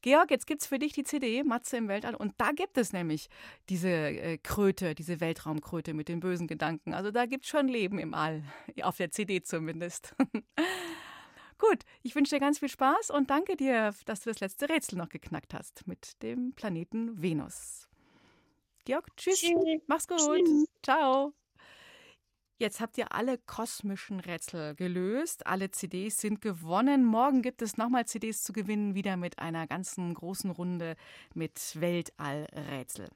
Georg, 0.01 0.31
jetzt 0.31 0.47
gibt 0.47 0.61
es 0.61 0.67
für 0.67 0.79
dich 0.79 0.93
die 0.93 1.03
CD 1.03 1.43
Matze 1.43 1.77
im 1.77 1.87
Weltall 1.87 2.15
und 2.15 2.33
da 2.37 2.51
gibt 2.51 2.77
es 2.77 2.93
nämlich 2.93 3.29
diese 3.69 3.89
äh, 3.89 4.37
Kröte, 4.37 4.95
diese 4.95 5.19
Weltraumkröte 5.19 5.93
mit 5.93 6.07
den 6.07 6.19
bösen 6.19 6.47
Gedanken. 6.47 6.93
Also 6.93 7.11
da 7.11 7.25
gibt 7.25 7.45
es 7.45 7.49
schon 7.49 7.67
Leben 7.67 7.99
im 7.99 8.13
All, 8.13 8.43
auf 8.81 8.97
der 8.97 9.11
CD 9.11 9.43
zumindest. 9.43 10.15
Gut, 11.59 11.83
ich 12.01 12.15
wünsche 12.15 12.35
dir 12.35 12.39
ganz 12.39 12.57
viel 12.57 12.69
Spaß 12.69 13.11
und 13.11 13.29
danke 13.29 13.55
dir, 13.55 13.93
dass 14.05 14.21
du 14.21 14.31
das 14.31 14.39
letzte 14.39 14.67
Rätsel 14.67 14.97
noch 14.97 15.09
geknackt 15.09 15.53
hast 15.53 15.85
mit 15.85 16.21
dem 16.23 16.53
Planeten 16.55 17.21
Venus. 17.21 17.90
Georg, 18.85 19.07
tschüss. 19.15 19.39
tschüss. 19.39 19.81
Mach's 19.87 20.07
gut. 20.07 20.19
Tschüss. 20.19 20.67
Ciao. 20.83 21.33
Jetzt 22.61 22.79
habt 22.79 22.97
ihr 22.99 23.11
alle 23.11 23.39
kosmischen 23.39 24.19
Rätsel 24.19 24.75
gelöst. 24.75 25.47
Alle 25.47 25.71
CDs 25.71 26.17
sind 26.17 26.41
gewonnen. 26.41 27.03
Morgen 27.03 27.41
gibt 27.41 27.63
es 27.63 27.75
nochmal 27.77 28.05
CDs 28.05 28.43
zu 28.43 28.53
gewinnen, 28.53 28.93
wieder 28.93 29.17
mit 29.17 29.39
einer 29.39 29.65
ganzen 29.65 30.13
großen 30.13 30.51
Runde 30.51 30.95
mit 31.33 31.59
Weltallrätsel. 31.81 33.09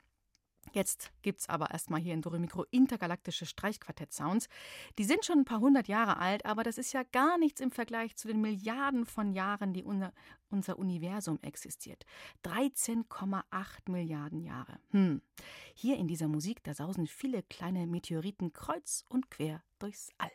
Jetzt 0.74 1.12
gibt 1.22 1.40
es 1.40 1.50
aber 1.50 1.72
erstmal 1.72 2.02
hier 2.02 2.14
in 2.14 2.22
Doremikro 2.22 2.66
intergalaktische 2.72 3.46
Streichquartett-Sounds. 3.46 4.50
Die 4.98 5.04
sind 5.04 5.24
schon 5.24 5.40
ein 5.40 5.46
paar 5.46 5.60
hundert 5.60 5.88
Jahre 5.88 6.18
alt, 6.18 6.46
aber 6.46 6.64
das 6.64 6.78
ist 6.78 6.94
ja 6.94 7.04
gar 7.12 7.38
nichts 7.38 7.62
im 7.62 7.72
Vergleich 7.72 8.16
zu 8.16 8.28
den 8.28 8.42
Milliarden 8.42 9.06
von 9.06 9.34
Jahren, 9.34 9.74
die 9.74 9.84
unser, 9.84 10.12
unser 10.50 10.78
Universum 10.78 11.40
existiert. 11.42 12.06
13,8 12.44 13.90
Milliarden 13.90 14.42
Jahre. 14.42 14.80
Hm. 14.92 15.22
Hier 15.74 15.98
in 15.98 16.08
dieser 16.08 16.28
Musik, 16.28 16.64
da 16.64 16.74
sausen 16.74 17.08
viele 17.08 17.44
kleine 17.44 17.88
Meteoriten 17.88 18.54
kreuz 18.54 19.06
und 19.08 19.30
quer 19.32 19.64
durchs 19.80 20.10
All. 20.18 20.32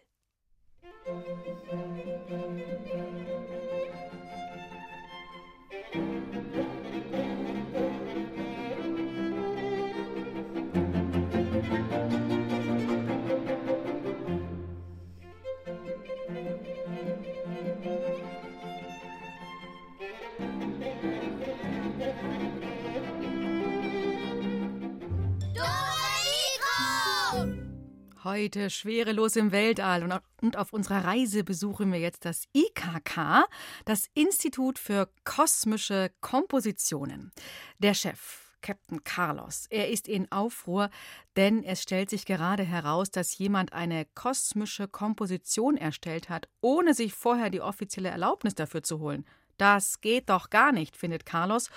Heute 28.22 28.68
schwerelos 28.68 29.34
im 29.36 29.50
Weltall 29.50 30.02
und 30.42 30.58
auf 30.58 30.74
unserer 30.74 31.04
Reise 31.04 31.42
besuchen 31.42 31.90
wir 31.90 32.00
jetzt 32.00 32.26
das 32.26 32.44
IKK, 32.54 33.46
das 33.86 34.10
Institut 34.12 34.78
für 34.78 35.08
kosmische 35.24 36.10
Kompositionen. 36.20 37.32
Der 37.78 37.94
Chef, 37.94 38.58
Captain 38.60 39.02
Carlos, 39.04 39.64
er 39.70 39.88
ist 39.88 40.06
in 40.06 40.30
Aufruhr, 40.30 40.90
denn 41.36 41.64
es 41.64 41.80
stellt 41.80 42.10
sich 42.10 42.26
gerade 42.26 42.62
heraus, 42.62 43.10
dass 43.10 43.38
jemand 43.38 43.72
eine 43.72 44.04
kosmische 44.14 44.86
Komposition 44.86 45.78
erstellt 45.78 46.28
hat, 46.28 46.46
ohne 46.60 46.92
sich 46.92 47.14
vorher 47.14 47.48
die 47.48 47.62
offizielle 47.62 48.10
Erlaubnis 48.10 48.54
dafür 48.54 48.82
zu 48.82 48.98
holen. 48.98 49.24
Das 49.56 50.02
geht 50.02 50.28
doch 50.28 50.50
gar 50.50 50.72
nicht, 50.72 50.94
findet 50.94 51.24
Carlos 51.24 51.70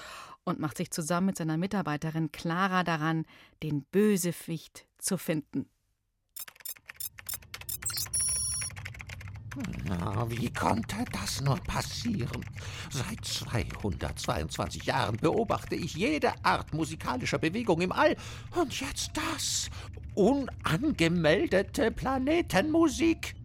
und 0.44 0.60
macht 0.60 0.76
sich 0.76 0.92
zusammen 0.92 1.28
mit 1.28 1.38
seiner 1.38 1.56
Mitarbeiterin 1.56 2.34
Clara 2.34 2.84
daran, 2.84 3.26
den 3.62 3.84
Bösewicht 3.86 4.88
zu 4.98 5.18
finden. 5.18 5.70
Wie 10.28 10.52
konnte 10.52 11.06
das 11.12 11.42
nur 11.42 11.58
passieren? 11.58 12.44
Seit 12.90 13.24
222 13.24 14.86
Jahren 14.86 15.18
beobachte 15.18 15.76
ich 15.76 15.96
jede 15.96 16.34
Art 16.44 16.74
musikalischer 16.74 17.38
Bewegung 17.38 17.82
im 17.82 17.92
All. 17.92 18.16
Und 18.56 18.80
jetzt 18.80 19.12
das. 19.14 19.70
Unangemeldete 20.16 21.92
Planetenmusik. 21.92 23.36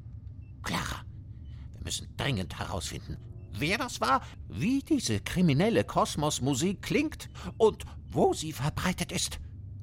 Clara, 0.62 1.02
wir 1.74 1.84
müssen 1.84 2.08
dringend 2.16 2.58
herausfinden, 2.58 3.16
wer 3.52 3.78
das 3.78 4.00
war, 4.00 4.22
wie 4.48 4.80
diese 4.80 5.20
kriminelle 5.20 5.84
Kosmosmusik 5.84 6.82
klingt 6.82 7.30
und 7.56 7.84
wo 8.10 8.32
sie 8.34 8.52
verbreitet 8.52 9.12
ist. 9.12 9.40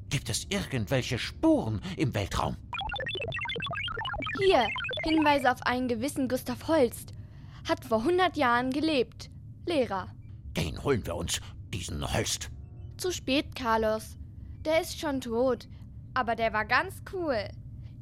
Gibt 0.10 0.30
es 0.30 0.46
irgendwelche 0.50 1.18
Spuren 1.18 1.82
im 1.98 2.14
Weltraum? 2.14 2.58
Hier, 4.40 4.68
Hinweise 5.06 5.52
auf 5.52 5.62
einen 5.62 5.88
gewissen 5.88 6.28
Gustav 6.28 6.68
Holst. 6.68 7.14
Hat 7.70 7.86
vor 7.86 8.00
100 8.00 8.36
Jahren 8.38 8.72
gelebt. 8.72 9.30
Lehrer. 9.68 10.08
Den 10.58 10.84
holen 10.84 11.06
wir 11.06 11.16
uns, 11.16 11.42
diesen 11.72 12.12
Holst. 12.12 12.50
Zu 12.98 13.12
spät, 13.12 13.56
Carlos. 13.56 14.18
Der 14.66 14.82
ist 14.82 15.00
schon 15.00 15.22
tot. 15.22 15.68
Aber 16.16 16.36
der 16.36 16.54
war 16.54 16.66
ganz 16.66 17.04
cool. 17.14 17.38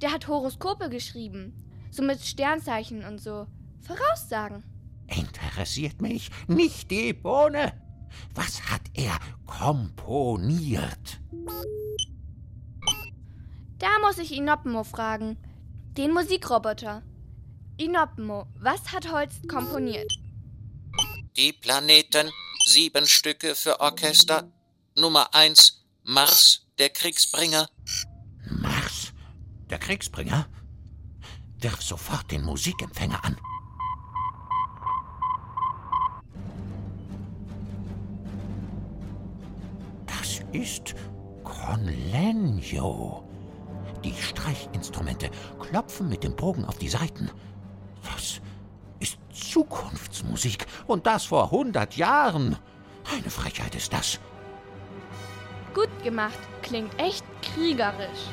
Der 0.02 0.14
hat 0.14 0.30
Horoskope 0.30 0.90
geschrieben. 0.90 1.54
So 1.92 2.04
mit 2.04 2.22
Sternzeichen 2.22 3.04
und 3.04 3.20
so. 3.20 3.48
Voraussagen. 3.82 4.64
Interessiert 5.08 6.02
mich 6.02 6.32
nicht 6.48 6.90
die 6.90 7.12
Bohne. 7.12 7.74
Was 8.34 8.62
hat 8.72 8.84
er 8.94 9.20
komponiert? 9.46 11.20
Da 13.80 13.90
muss 14.02 14.20
ich 14.20 14.38
Inopmo 14.38 14.86
fragen. 14.86 15.38
Den 15.98 16.12
Musikroboter. 16.12 17.04
Inopmo, 17.78 18.48
was 18.60 18.92
hat 18.92 19.12
Holst 19.12 19.48
komponiert? 19.48 20.12
Die 21.38 21.54
Planeten, 21.54 22.32
sieben 22.66 23.06
Stücke 23.06 23.54
für 23.54 23.80
Orchester. 23.80 24.52
Nummer 24.96 25.36
eins, 25.36 25.86
Mars, 26.04 26.66
der 26.80 26.90
Kriegsbringer. 26.90 27.70
Mars, 28.50 29.14
der 29.70 29.78
Kriegsbringer? 29.78 30.48
Wirf 31.60 31.82
sofort 31.84 32.32
den 32.32 32.44
Musikempfänger 32.44 33.24
an. 33.24 33.38
Das 40.08 40.42
ist 40.54 40.96
Conlenio. 41.44 43.33
Die 44.04 44.14
Streichinstrumente 44.14 45.30
klopfen 45.60 46.10
mit 46.10 46.24
dem 46.24 46.36
Bogen 46.36 46.66
auf 46.66 46.78
die 46.78 46.90
Saiten. 46.90 47.32
Das 48.04 48.42
ist 49.00 49.18
Zukunftsmusik 49.32 50.66
und 50.88 51.08
das 51.08 51.26
vor 51.26 51.46
100 51.46 51.96
Jahren. 51.96 52.58
Eine 53.12 53.30
Frechheit 53.30 53.76
ist 53.76 53.94
das. 53.94 54.20
Gut 55.74 55.90
gemacht, 56.04 56.38
klingt 56.62 57.00
echt 57.00 57.24
kriegerisch. 57.42 58.30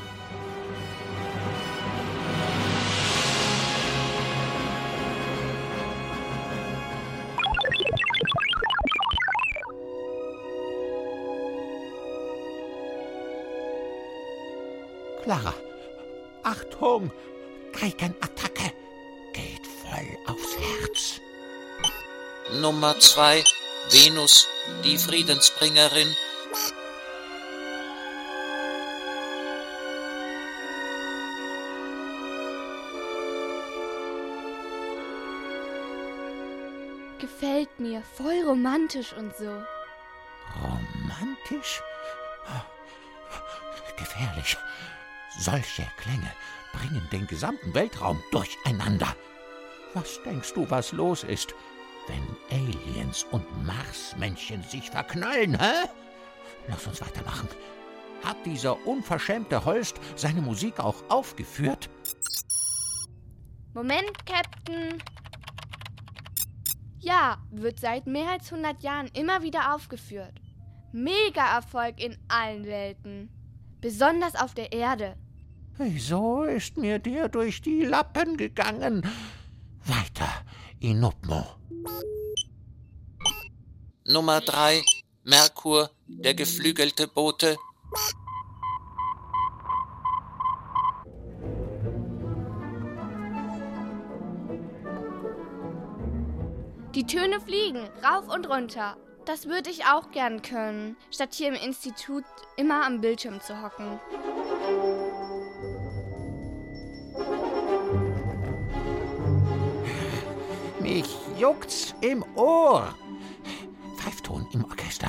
Clara, 15.30 15.54
Achtung! 16.42 17.12
Geigenattacke! 17.80 18.72
Geht 19.32 19.64
voll 19.64 20.18
aufs 20.26 20.56
Herz. 20.58 21.20
Nummer 22.60 22.98
zwei, 22.98 23.44
Venus, 23.92 24.48
die 24.82 24.98
Friedensbringerin. 24.98 26.16
Gefällt 37.20 37.78
mir, 37.78 38.02
voll 38.16 38.42
romantisch 38.44 39.12
und 39.12 39.36
so. 39.36 39.62
Romantisch? 40.60 41.80
Gefährlich. 43.96 44.56
Solche 45.40 45.86
Klänge 45.96 46.30
bringen 46.74 47.08
den 47.10 47.26
gesamten 47.26 47.72
Weltraum 47.72 48.22
durcheinander. 48.30 49.16
Was 49.94 50.22
denkst 50.22 50.52
du, 50.52 50.68
was 50.68 50.92
los 50.92 51.24
ist, 51.24 51.54
wenn 52.08 52.36
Aliens 52.50 53.24
und 53.30 53.46
Marsmännchen 53.64 54.62
sich 54.62 54.90
verknallen, 54.90 55.58
hä? 55.58 55.88
Lass 56.68 56.86
uns 56.86 57.00
weitermachen. 57.00 57.48
Hat 58.22 58.36
dieser 58.44 58.86
unverschämte 58.86 59.64
Holst 59.64 59.98
seine 60.14 60.42
Musik 60.42 60.78
auch 60.78 61.02
aufgeführt? 61.08 61.88
Moment, 63.72 64.12
Captain. 64.26 65.02
Ja, 66.98 67.38
wird 67.50 67.80
seit 67.80 68.06
mehr 68.06 68.32
als 68.32 68.52
100 68.52 68.82
Jahren 68.82 69.08
immer 69.14 69.40
wieder 69.42 69.74
aufgeführt. 69.74 70.34
Mega 70.92 71.56
Erfolg 71.56 71.98
in 71.98 72.18
allen 72.28 72.66
Welten. 72.66 73.30
Besonders 73.80 74.34
auf 74.34 74.52
der 74.52 74.72
Erde. 74.72 75.16
Wieso 75.82 76.42
ist 76.42 76.76
mir 76.76 76.98
der 76.98 77.30
durch 77.30 77.62
die 77.62 77.86
Lappen 77.86 78.36
gegangen? 78.36 79.02
Weiter, 79.86 80.28
Inupmo. 80.78 81.42
Nummer 84.04 84.42
drei, 84.42 84.82
Merkur, 85.24 85.90
der 86.06 86.34
geflügelte 86.34 87.08
Bote. 87.08 87.56
Die 96.94 97.06
Töne 97.06 97.40
fliegen, 97.40 97.88
rauf 98.04 98.28
und 98.28 98.50
runter. 98.50 98.98
Das 99.24 99.46
würde 99.46 99.70
ich 99.70 99.86
auch 99.86 100.10
gern 100.10 100.42
können, 100.42 100.96
statt 101.10 101.32
hier 101.32 101.48
im 101.48 101.54
Institut 101.54 102.24
immer 102.58 102.84
am 102.84 103.00
Bildschirm 103.00 103.40
zu 103.40 103.62
hocken. 103.62 103.98
Mich 110.90 111.14
juckt's 111.38 111.94
im 112.00 112.24
Ohr. 112.34 112.92
Pfeifton 113.96 114.44
im 114.52 114.64
Orchester. 114.64 115.08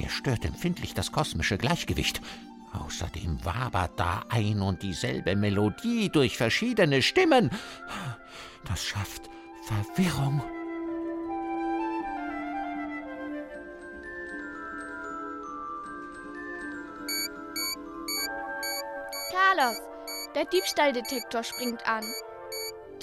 Der 0.00 0.08
stört 0.08 0.44
empfindlich 0.44 0.94
das 0.94 1.12
kosmische 1.12 1.58
Gleichgewicht. 1.58 2.20
Außerdem 2.72 3.44
wabert 3.44 4.00
da 4.00 4.24
ein 4.30 4.60
und 4.60 4.82
dieselbe 4.82 5.36
Melodie 5.36 6.08
durch 6.08 6.36
verschiedene 6.36 7.02
Stimmen. 7.02 7.50
Das 8.64 8.84
schafft 8.84 9.30
Verwirrung. 9.68 10.42
Carlos, 19.30 19.76
der 20.34 20.46
Diebstahldetektor 20.46 21.44
springt 21.44 21.86
an. 21.86 22.02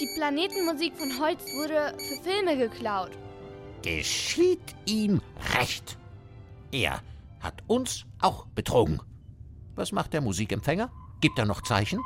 Die 0.00 0.08
Planetenmusik 0.16 0.96
von 0.96 1.20
Holz 1.20 1.42
wurde 1.54 1.96
für 1.98 2.22
Filme 2.22 2.56
geklaut. 2.56 3.12
Geschieht 3.82 4.74
ihm 4.86 5.20
recht. 5.56 5.96
Er 6.72 7.00
hat 7.40 7.62
uns 7.68 8.04
auch 8.20 8.46
betrogen. 8.46 9.00
Was 9.76 9.92
macht 9.92 10.12
der 10.12 10.20
Musikempfänger? 10.20 10.90
Gibt 11.20 11.38
er 11.38 11.44
noch 11.44 11.62
Zeichen? 11.62 12.00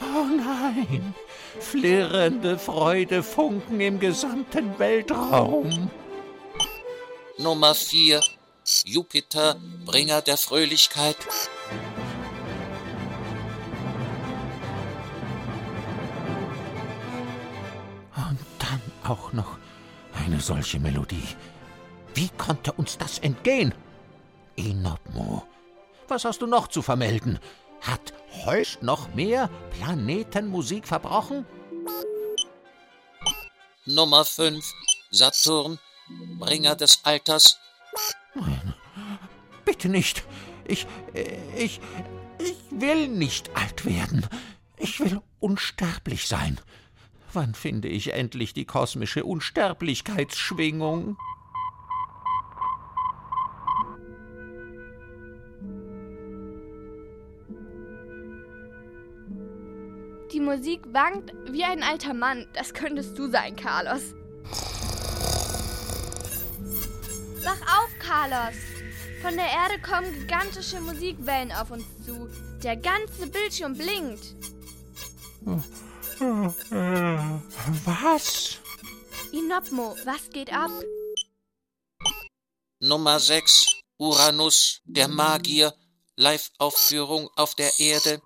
Oh 0.00 0.26
nein! 0.36 1.14
Flirrende 1.60 2.58
Freudefunken 2.58 3.80
im 3.80 3.98
gesamten 4.00 4.78
Weltraum. 4.78 5.90
Nummer 7.38 7.74
vier, 7.74 8.20
Jupiter, 8.84 9.56
Bringer 9.86 10.20
der 10.20 10.36
Fröhlichkeit. 10.36 11.16
Auch 19.08 19.32
noch 19.32 19.58
eine 20.24 20.40
solche 20.40 20.80
Melodie. 20.80 21.28
Wie 22.14 22.28
konnte 22.30 22.72
uns 22.72 22.98
das 22.98 23.18
entgehen? 23.18 23.74
Enopmo, 24.56 25.46
was 26.08 26.24
hast 26.24 26.40
du 26.42 26.46
noch 26.46 26.68
zu 26.68 26.82
vermelden? 26.82 27.38
Hat 27.82 28.14
Holst 28.44 28.82
noch 28.82 29.14
mehr 29.14 29.48
Planetenmusik 29.70 30.86
verbrochen? 30.86 31.46
Nummer 33.84 34.24
fünf, 34.24 34.64
Saturn, 35.10 35.78
Bringer 36.38 36.74
des 36.74 37.04
Alters. 37.04 37.58
Nein, 38.34 38.74
bitte 39.64 39.88
nicht. 39.88 40.24
Ich, 40.66 40.86
ich, 41.56 41.80
ich 42.38 42.56
will 42.70 43.08
nicht 43.08 43.54
alt 43.56 43.84
werden. 43.84 44.26
Ich 44.78 45.00
will 45.00 45.20
unsterblich 45.38 46.26
sein. 46.26 46.58
Wann 47.32 47.54
finde 47.54 47.88
ich 47.88 48.12
endlich 48.12 48.54
die 48.54 48.64
kosmische 48.64 49.24
Unsterblichkeitsschwingung? 49.24 51.16
Die 60.32 60.40
Musik 60.40 60.82
wankt 60.92 61.32
wie 61.50 61.64
ein 61.64 61.82
alter 61.82 62.12
Mann. 62.14 62.46
Das 62.52 62.74
könntest 62.74 63.18
du 63.18 63.30
sein, 63.30 63.56
Carlos. 63.56 64.14
Wach 67.42 67.60
auf, 67.62 67.90
Carlos! 67.98 68.56
Von 69.22 69.34
der 69.34 69.46
Erde 69.46 69.80
kommen 69.80 70.12
gigantische 70.12 70.80
Musikwellen 70.80 71.52
auf 71.52 71.70
uns 71.70 71.84
zu. 72.04 72.28
Der 72.62 72.76
ganze 72.76 73.28
Bildschirm 73.28 73.74
blinkt. 73.76 74.34
Was? 77.84 78.58
Inopmo, 79.32 79.94
was 80.04 80.30
geht 80.30 80.50
ab? 80.50 80.70
Nummer 82.80 83.20
6, 83.20 83.82
Uranus, 83.98 84.80
der 84.84 85.08
Magier, 85.08 85.74
Live-Aufführung 86.16 87.28
auf 87.36 87.54
der 87.54 87.70
Erde. 87.78 88.22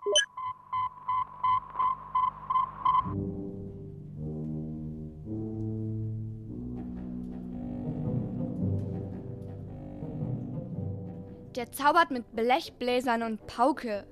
Der 11.56 11.72
zaubert 11.72 12.12
mit 12.12 12.36
Blechbläsern 12.36 13.24
und 13.24 13.46
Pauke. 13.48 14.06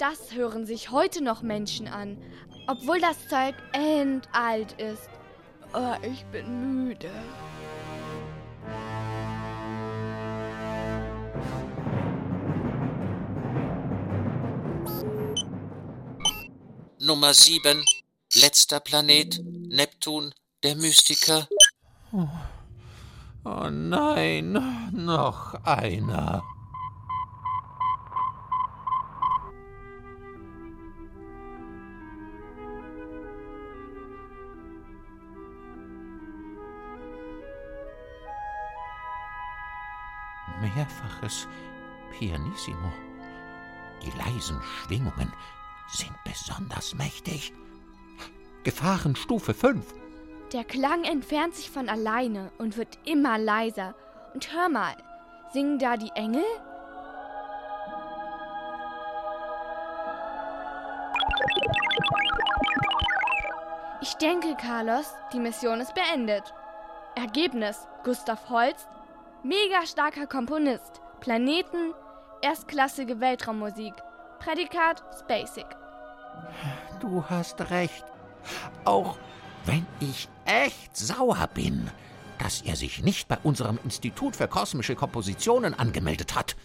Das 0.00 0.32
hören 0.32 0.66
sich 0.66 0.90
heute 0.90 1.22
noch 1.22 1.42
Menschen 1.42 1.86
an, 1.86 2.16
obwohl 2.70 3.00
das 3.00 3.26
Zeug 3.28 3.54
endalt 3.72 4.72
ist. 4.72 5.08
Oh, 5.72 5.94
ich 6.02 6.24
bin 6.26 6.84
müde. 6.84 7.10
Nummer 17.00 17.34
7, 17.34 17.84
letzter 18.34 18.78
Planet, 18.78 19.40
Neptun, 19.44 20.32
der 20.62 20.76
Mystiker. 20.76 21.48
Oh, 22.12 22.28
oh 23.44 23.70
nein, 23.70 24.52
noch 24.92 25.54
einer. 25.64 26.42
Mehrfaches 40.74 41.46
Pianissimo. 42.18 42.92
Die 44.02 44.10
leisen 44.18 44.60
Schwingungen 44.62 45.32
sind 45.88 46.14
besonders 46.24 46.94
mächtig. 46.94 47.52
Gefahrenstufe 48.64 49.54
5. 49.54 49.84
Der 50.52 50.64
Klang 50.64 51.04
entfernt 51.04 51.54
sich 51.54 51.70
von 51.70 51.88
alleine 51.88 52.50
und 52.58 52.76
wird 52.76 52.98
immer 53.04 53.38
leiser. 53.38 53.94
Und 54.34 54.52
hör 54.52 54.68
mal, 54.68 54.96
Singen 55.52 55.80
da 55.80 55.96
die 55.96 56.12
Engel? 56.14 56.44
Ich 64.00 64.14
denke, 64.14 64.54
Carlos, 64.54 65.12
die 65.32 65.40
Mission 65.40 65.80
ist 65.80 65.92
beendet. 65.94 66.54
Ergebnis: 67.16 67.88
Gustav 68.04 68.48
Holst, 68.48 68.88
mega 69.42 69.86
starker 69.86 70.26
Komponist, 70.26 71.00
Planeten, 71.20 71.94
erstklassige 72.42 73.20
Weltraummusik, 73.20 73.94
Prädikat 74.38 75.02
Spacek. 75.18 75.66
Du 77.00 77.24
hast 77.28 77.70
recht. 77.70 78.04
Auch 78.84 79.18
wenn 79.66 79.86
ich 80.00 80.28
echt 80.46 80.96
sauer 80.96 81.48
bin, 81.52 81.90
dass 82.38 82.62
er 82.62 82.76
sich 82.76 83.02
nicht 83.02 83.28
bei 83.28 83.38
unserem 83.42 83.78
Institut 83.84 84.36
für 84.36 84.48
kosmische 84.48 84.94
Kompositionen 84.94 85.78
angemeldet 85.78 86.34
hat. 86.34 86.56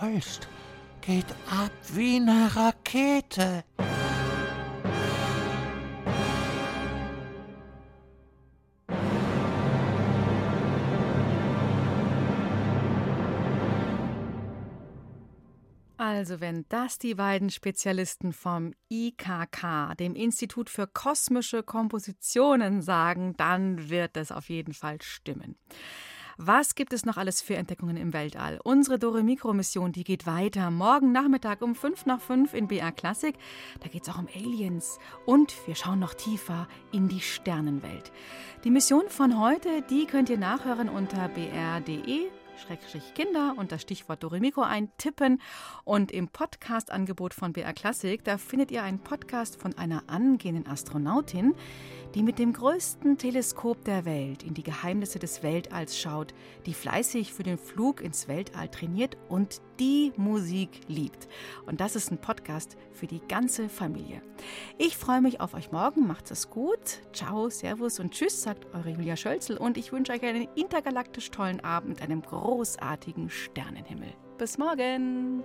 Holst 0.00 0.48
geht 1.00 1.30
ab 1.48 1.70
wie 1.92 2.16
eine 2.16 2.50
Rakete. 2.54 3.64
Also, 16.12 16.40
wenn 16.40 16.64
das 16.68 16.98
die 16.98 17.14
beiden 17.14 17.50
Spezialisten 17.50 18.32
vom 18.32 18.74
IKK, 18.90 19.94
dem 19.94 20.16
Institut 20.16 20.68
für 20.68 20.88
kosmische 20.88 21.62
Kompositionen, 21.62 22.82
sagen, 22.82 23.36
dann 23.36 23.90
wird 23.90 24.16
es 24.16 24.32
auf 24.32 24.48
jeden 24.48 24.74
Fall 24.74 25.00
stimmen. 25.02 25.54
Was 26.36 26.74
gibt 26.74 26.92
es 26.92 27.06
noch 27.06 27.16
alles 27.16 27.42
für 27.42 27.54
Entdeckungen 27.54 27.96
im 27.96 28.12
Weltall? 28.12 28.58
Unsere 28.64 28.98
Dore-Mikro-Mission, 28.98 29.92
die 29.92 30.02
geht 30.02 30.26
weiter. 30.26 30.72
Morgen 30.72 31.12
Nachmittag 31.12 31.62
um 31.62 31.76
5 31.76 32.06
nach 32.06 32.20
5 32.20 32.54
in 32.54 32.66
BR 32.66 32.90
Klassik. 32.90 33.36
Da 33.78 33.88
geht 33.88 34.02
es 34.02 34.08
auch 34.08 34.18
um 34.18 34.26
Aliens. 34.34 34.98
Und 35.26 35.54
wir 35.68 35.76
schauen 35.76 36.00
noch 36.00 36.14
tiefer 36.14 36.66
in 36.90 37.06
die 37.06 37.20
Sternenwelt. 37.20 38.10
Die 38.64 38.70
Mission 38.70 39.08
von 39.08 39.40
heute, 39.40 39.82
die 39.88 40.06
könnt 40.06 40.28
ihr 40.28 40.38
nachhören 40.38 40.88
unter 40.88 41.28
br.de 41.28 42.30
Kinder 43.14 43.54
und 43.56 43.72
das 43.72 43.82
Stichwort 43.82 44.22
Doremiko 44.22 44.62
eintippen. 44.62 45.40
Und 45.84 46.12
im 46.12 46.28
Podcast-Angebot 46.28 47.34
von 47.34 47.52
BR 47.52 47.72
Klassik, 47.72 48.24
da 48.24 48.38
findet 48.38 48.70
ihr 48.70 48.82
einen 48.82 48.98
Podcast 48.98 49.60
von 49.60 49.76
einer 49.76 50.04
angehenden 50.08 50.66
Astronautin, 50.66 51.54
die 52.14 52.22
mit 52.22 52.38
dem 52.38 52.52
größten 52.52 53.18
Teleskop 53.18 53.84
der 53.84 54.04
Welt 54.04 54.42
in 54.42 54.54
die 54.54 54.62
Geheimnisse 54.62 55.18
des 55.18 55.42
Weltalls 55.42 55.98
schaut, 55.98 56.34
die 56.66 56.74
fleißig 56.74 57.32
für 57.32 57.42
den 57.42 57.58
Flug 57.58 58.00
ins 58.00 58.28
Weltall 58.28 58.68
trainiert 58.68 59.16
und 59.28 59.60
die 59.78 60.12
Musik 60.16 60.80
liebt. 60.88 61.28
Und 61.66 61.80
das 61.80 61.96
ist 61.96 62.10
ein 62.10 62.20
Podcast 62.20 62.76
für 62.92 63.06
die 63.06 63.20
ganze 63.28 63.68
Familie. 63.68 64.22
Ich 64.78 64.96
freue 64.96 65.20
mich 65.20 65.40
auf 65.40 65.54
euch 65.54 65.72
morgen. 65.72 66.06
Macht 66.06 66.30
es 66.30 66.50
gut. 66.50 67.00
Ciao, 67.12 67.48
Servus 67.48 68.00
und 68.00 68.12
Tschüss, 68.12 68.42
sagt 68.42 68.66
eure 68.74 68.90
Julia 68.90 69.16
Schölzel. 69.16 69.56
Und 69.56 69.76
ich 69.76 69.92
wünsche 69.92 70.12
euch 70.12 70.22
einen 70.22 70.48
intergalaktisch 70.56 71.30
tollen 71.30 71.60
Abend 71.60 71.90
mit 71.90 72.02
einem 72.02 72.22
großartigen 72.22 73.30
Sternenhimmel. 73.30 74.12
Bis 74.38 74.58
morgen. 74.58 75.44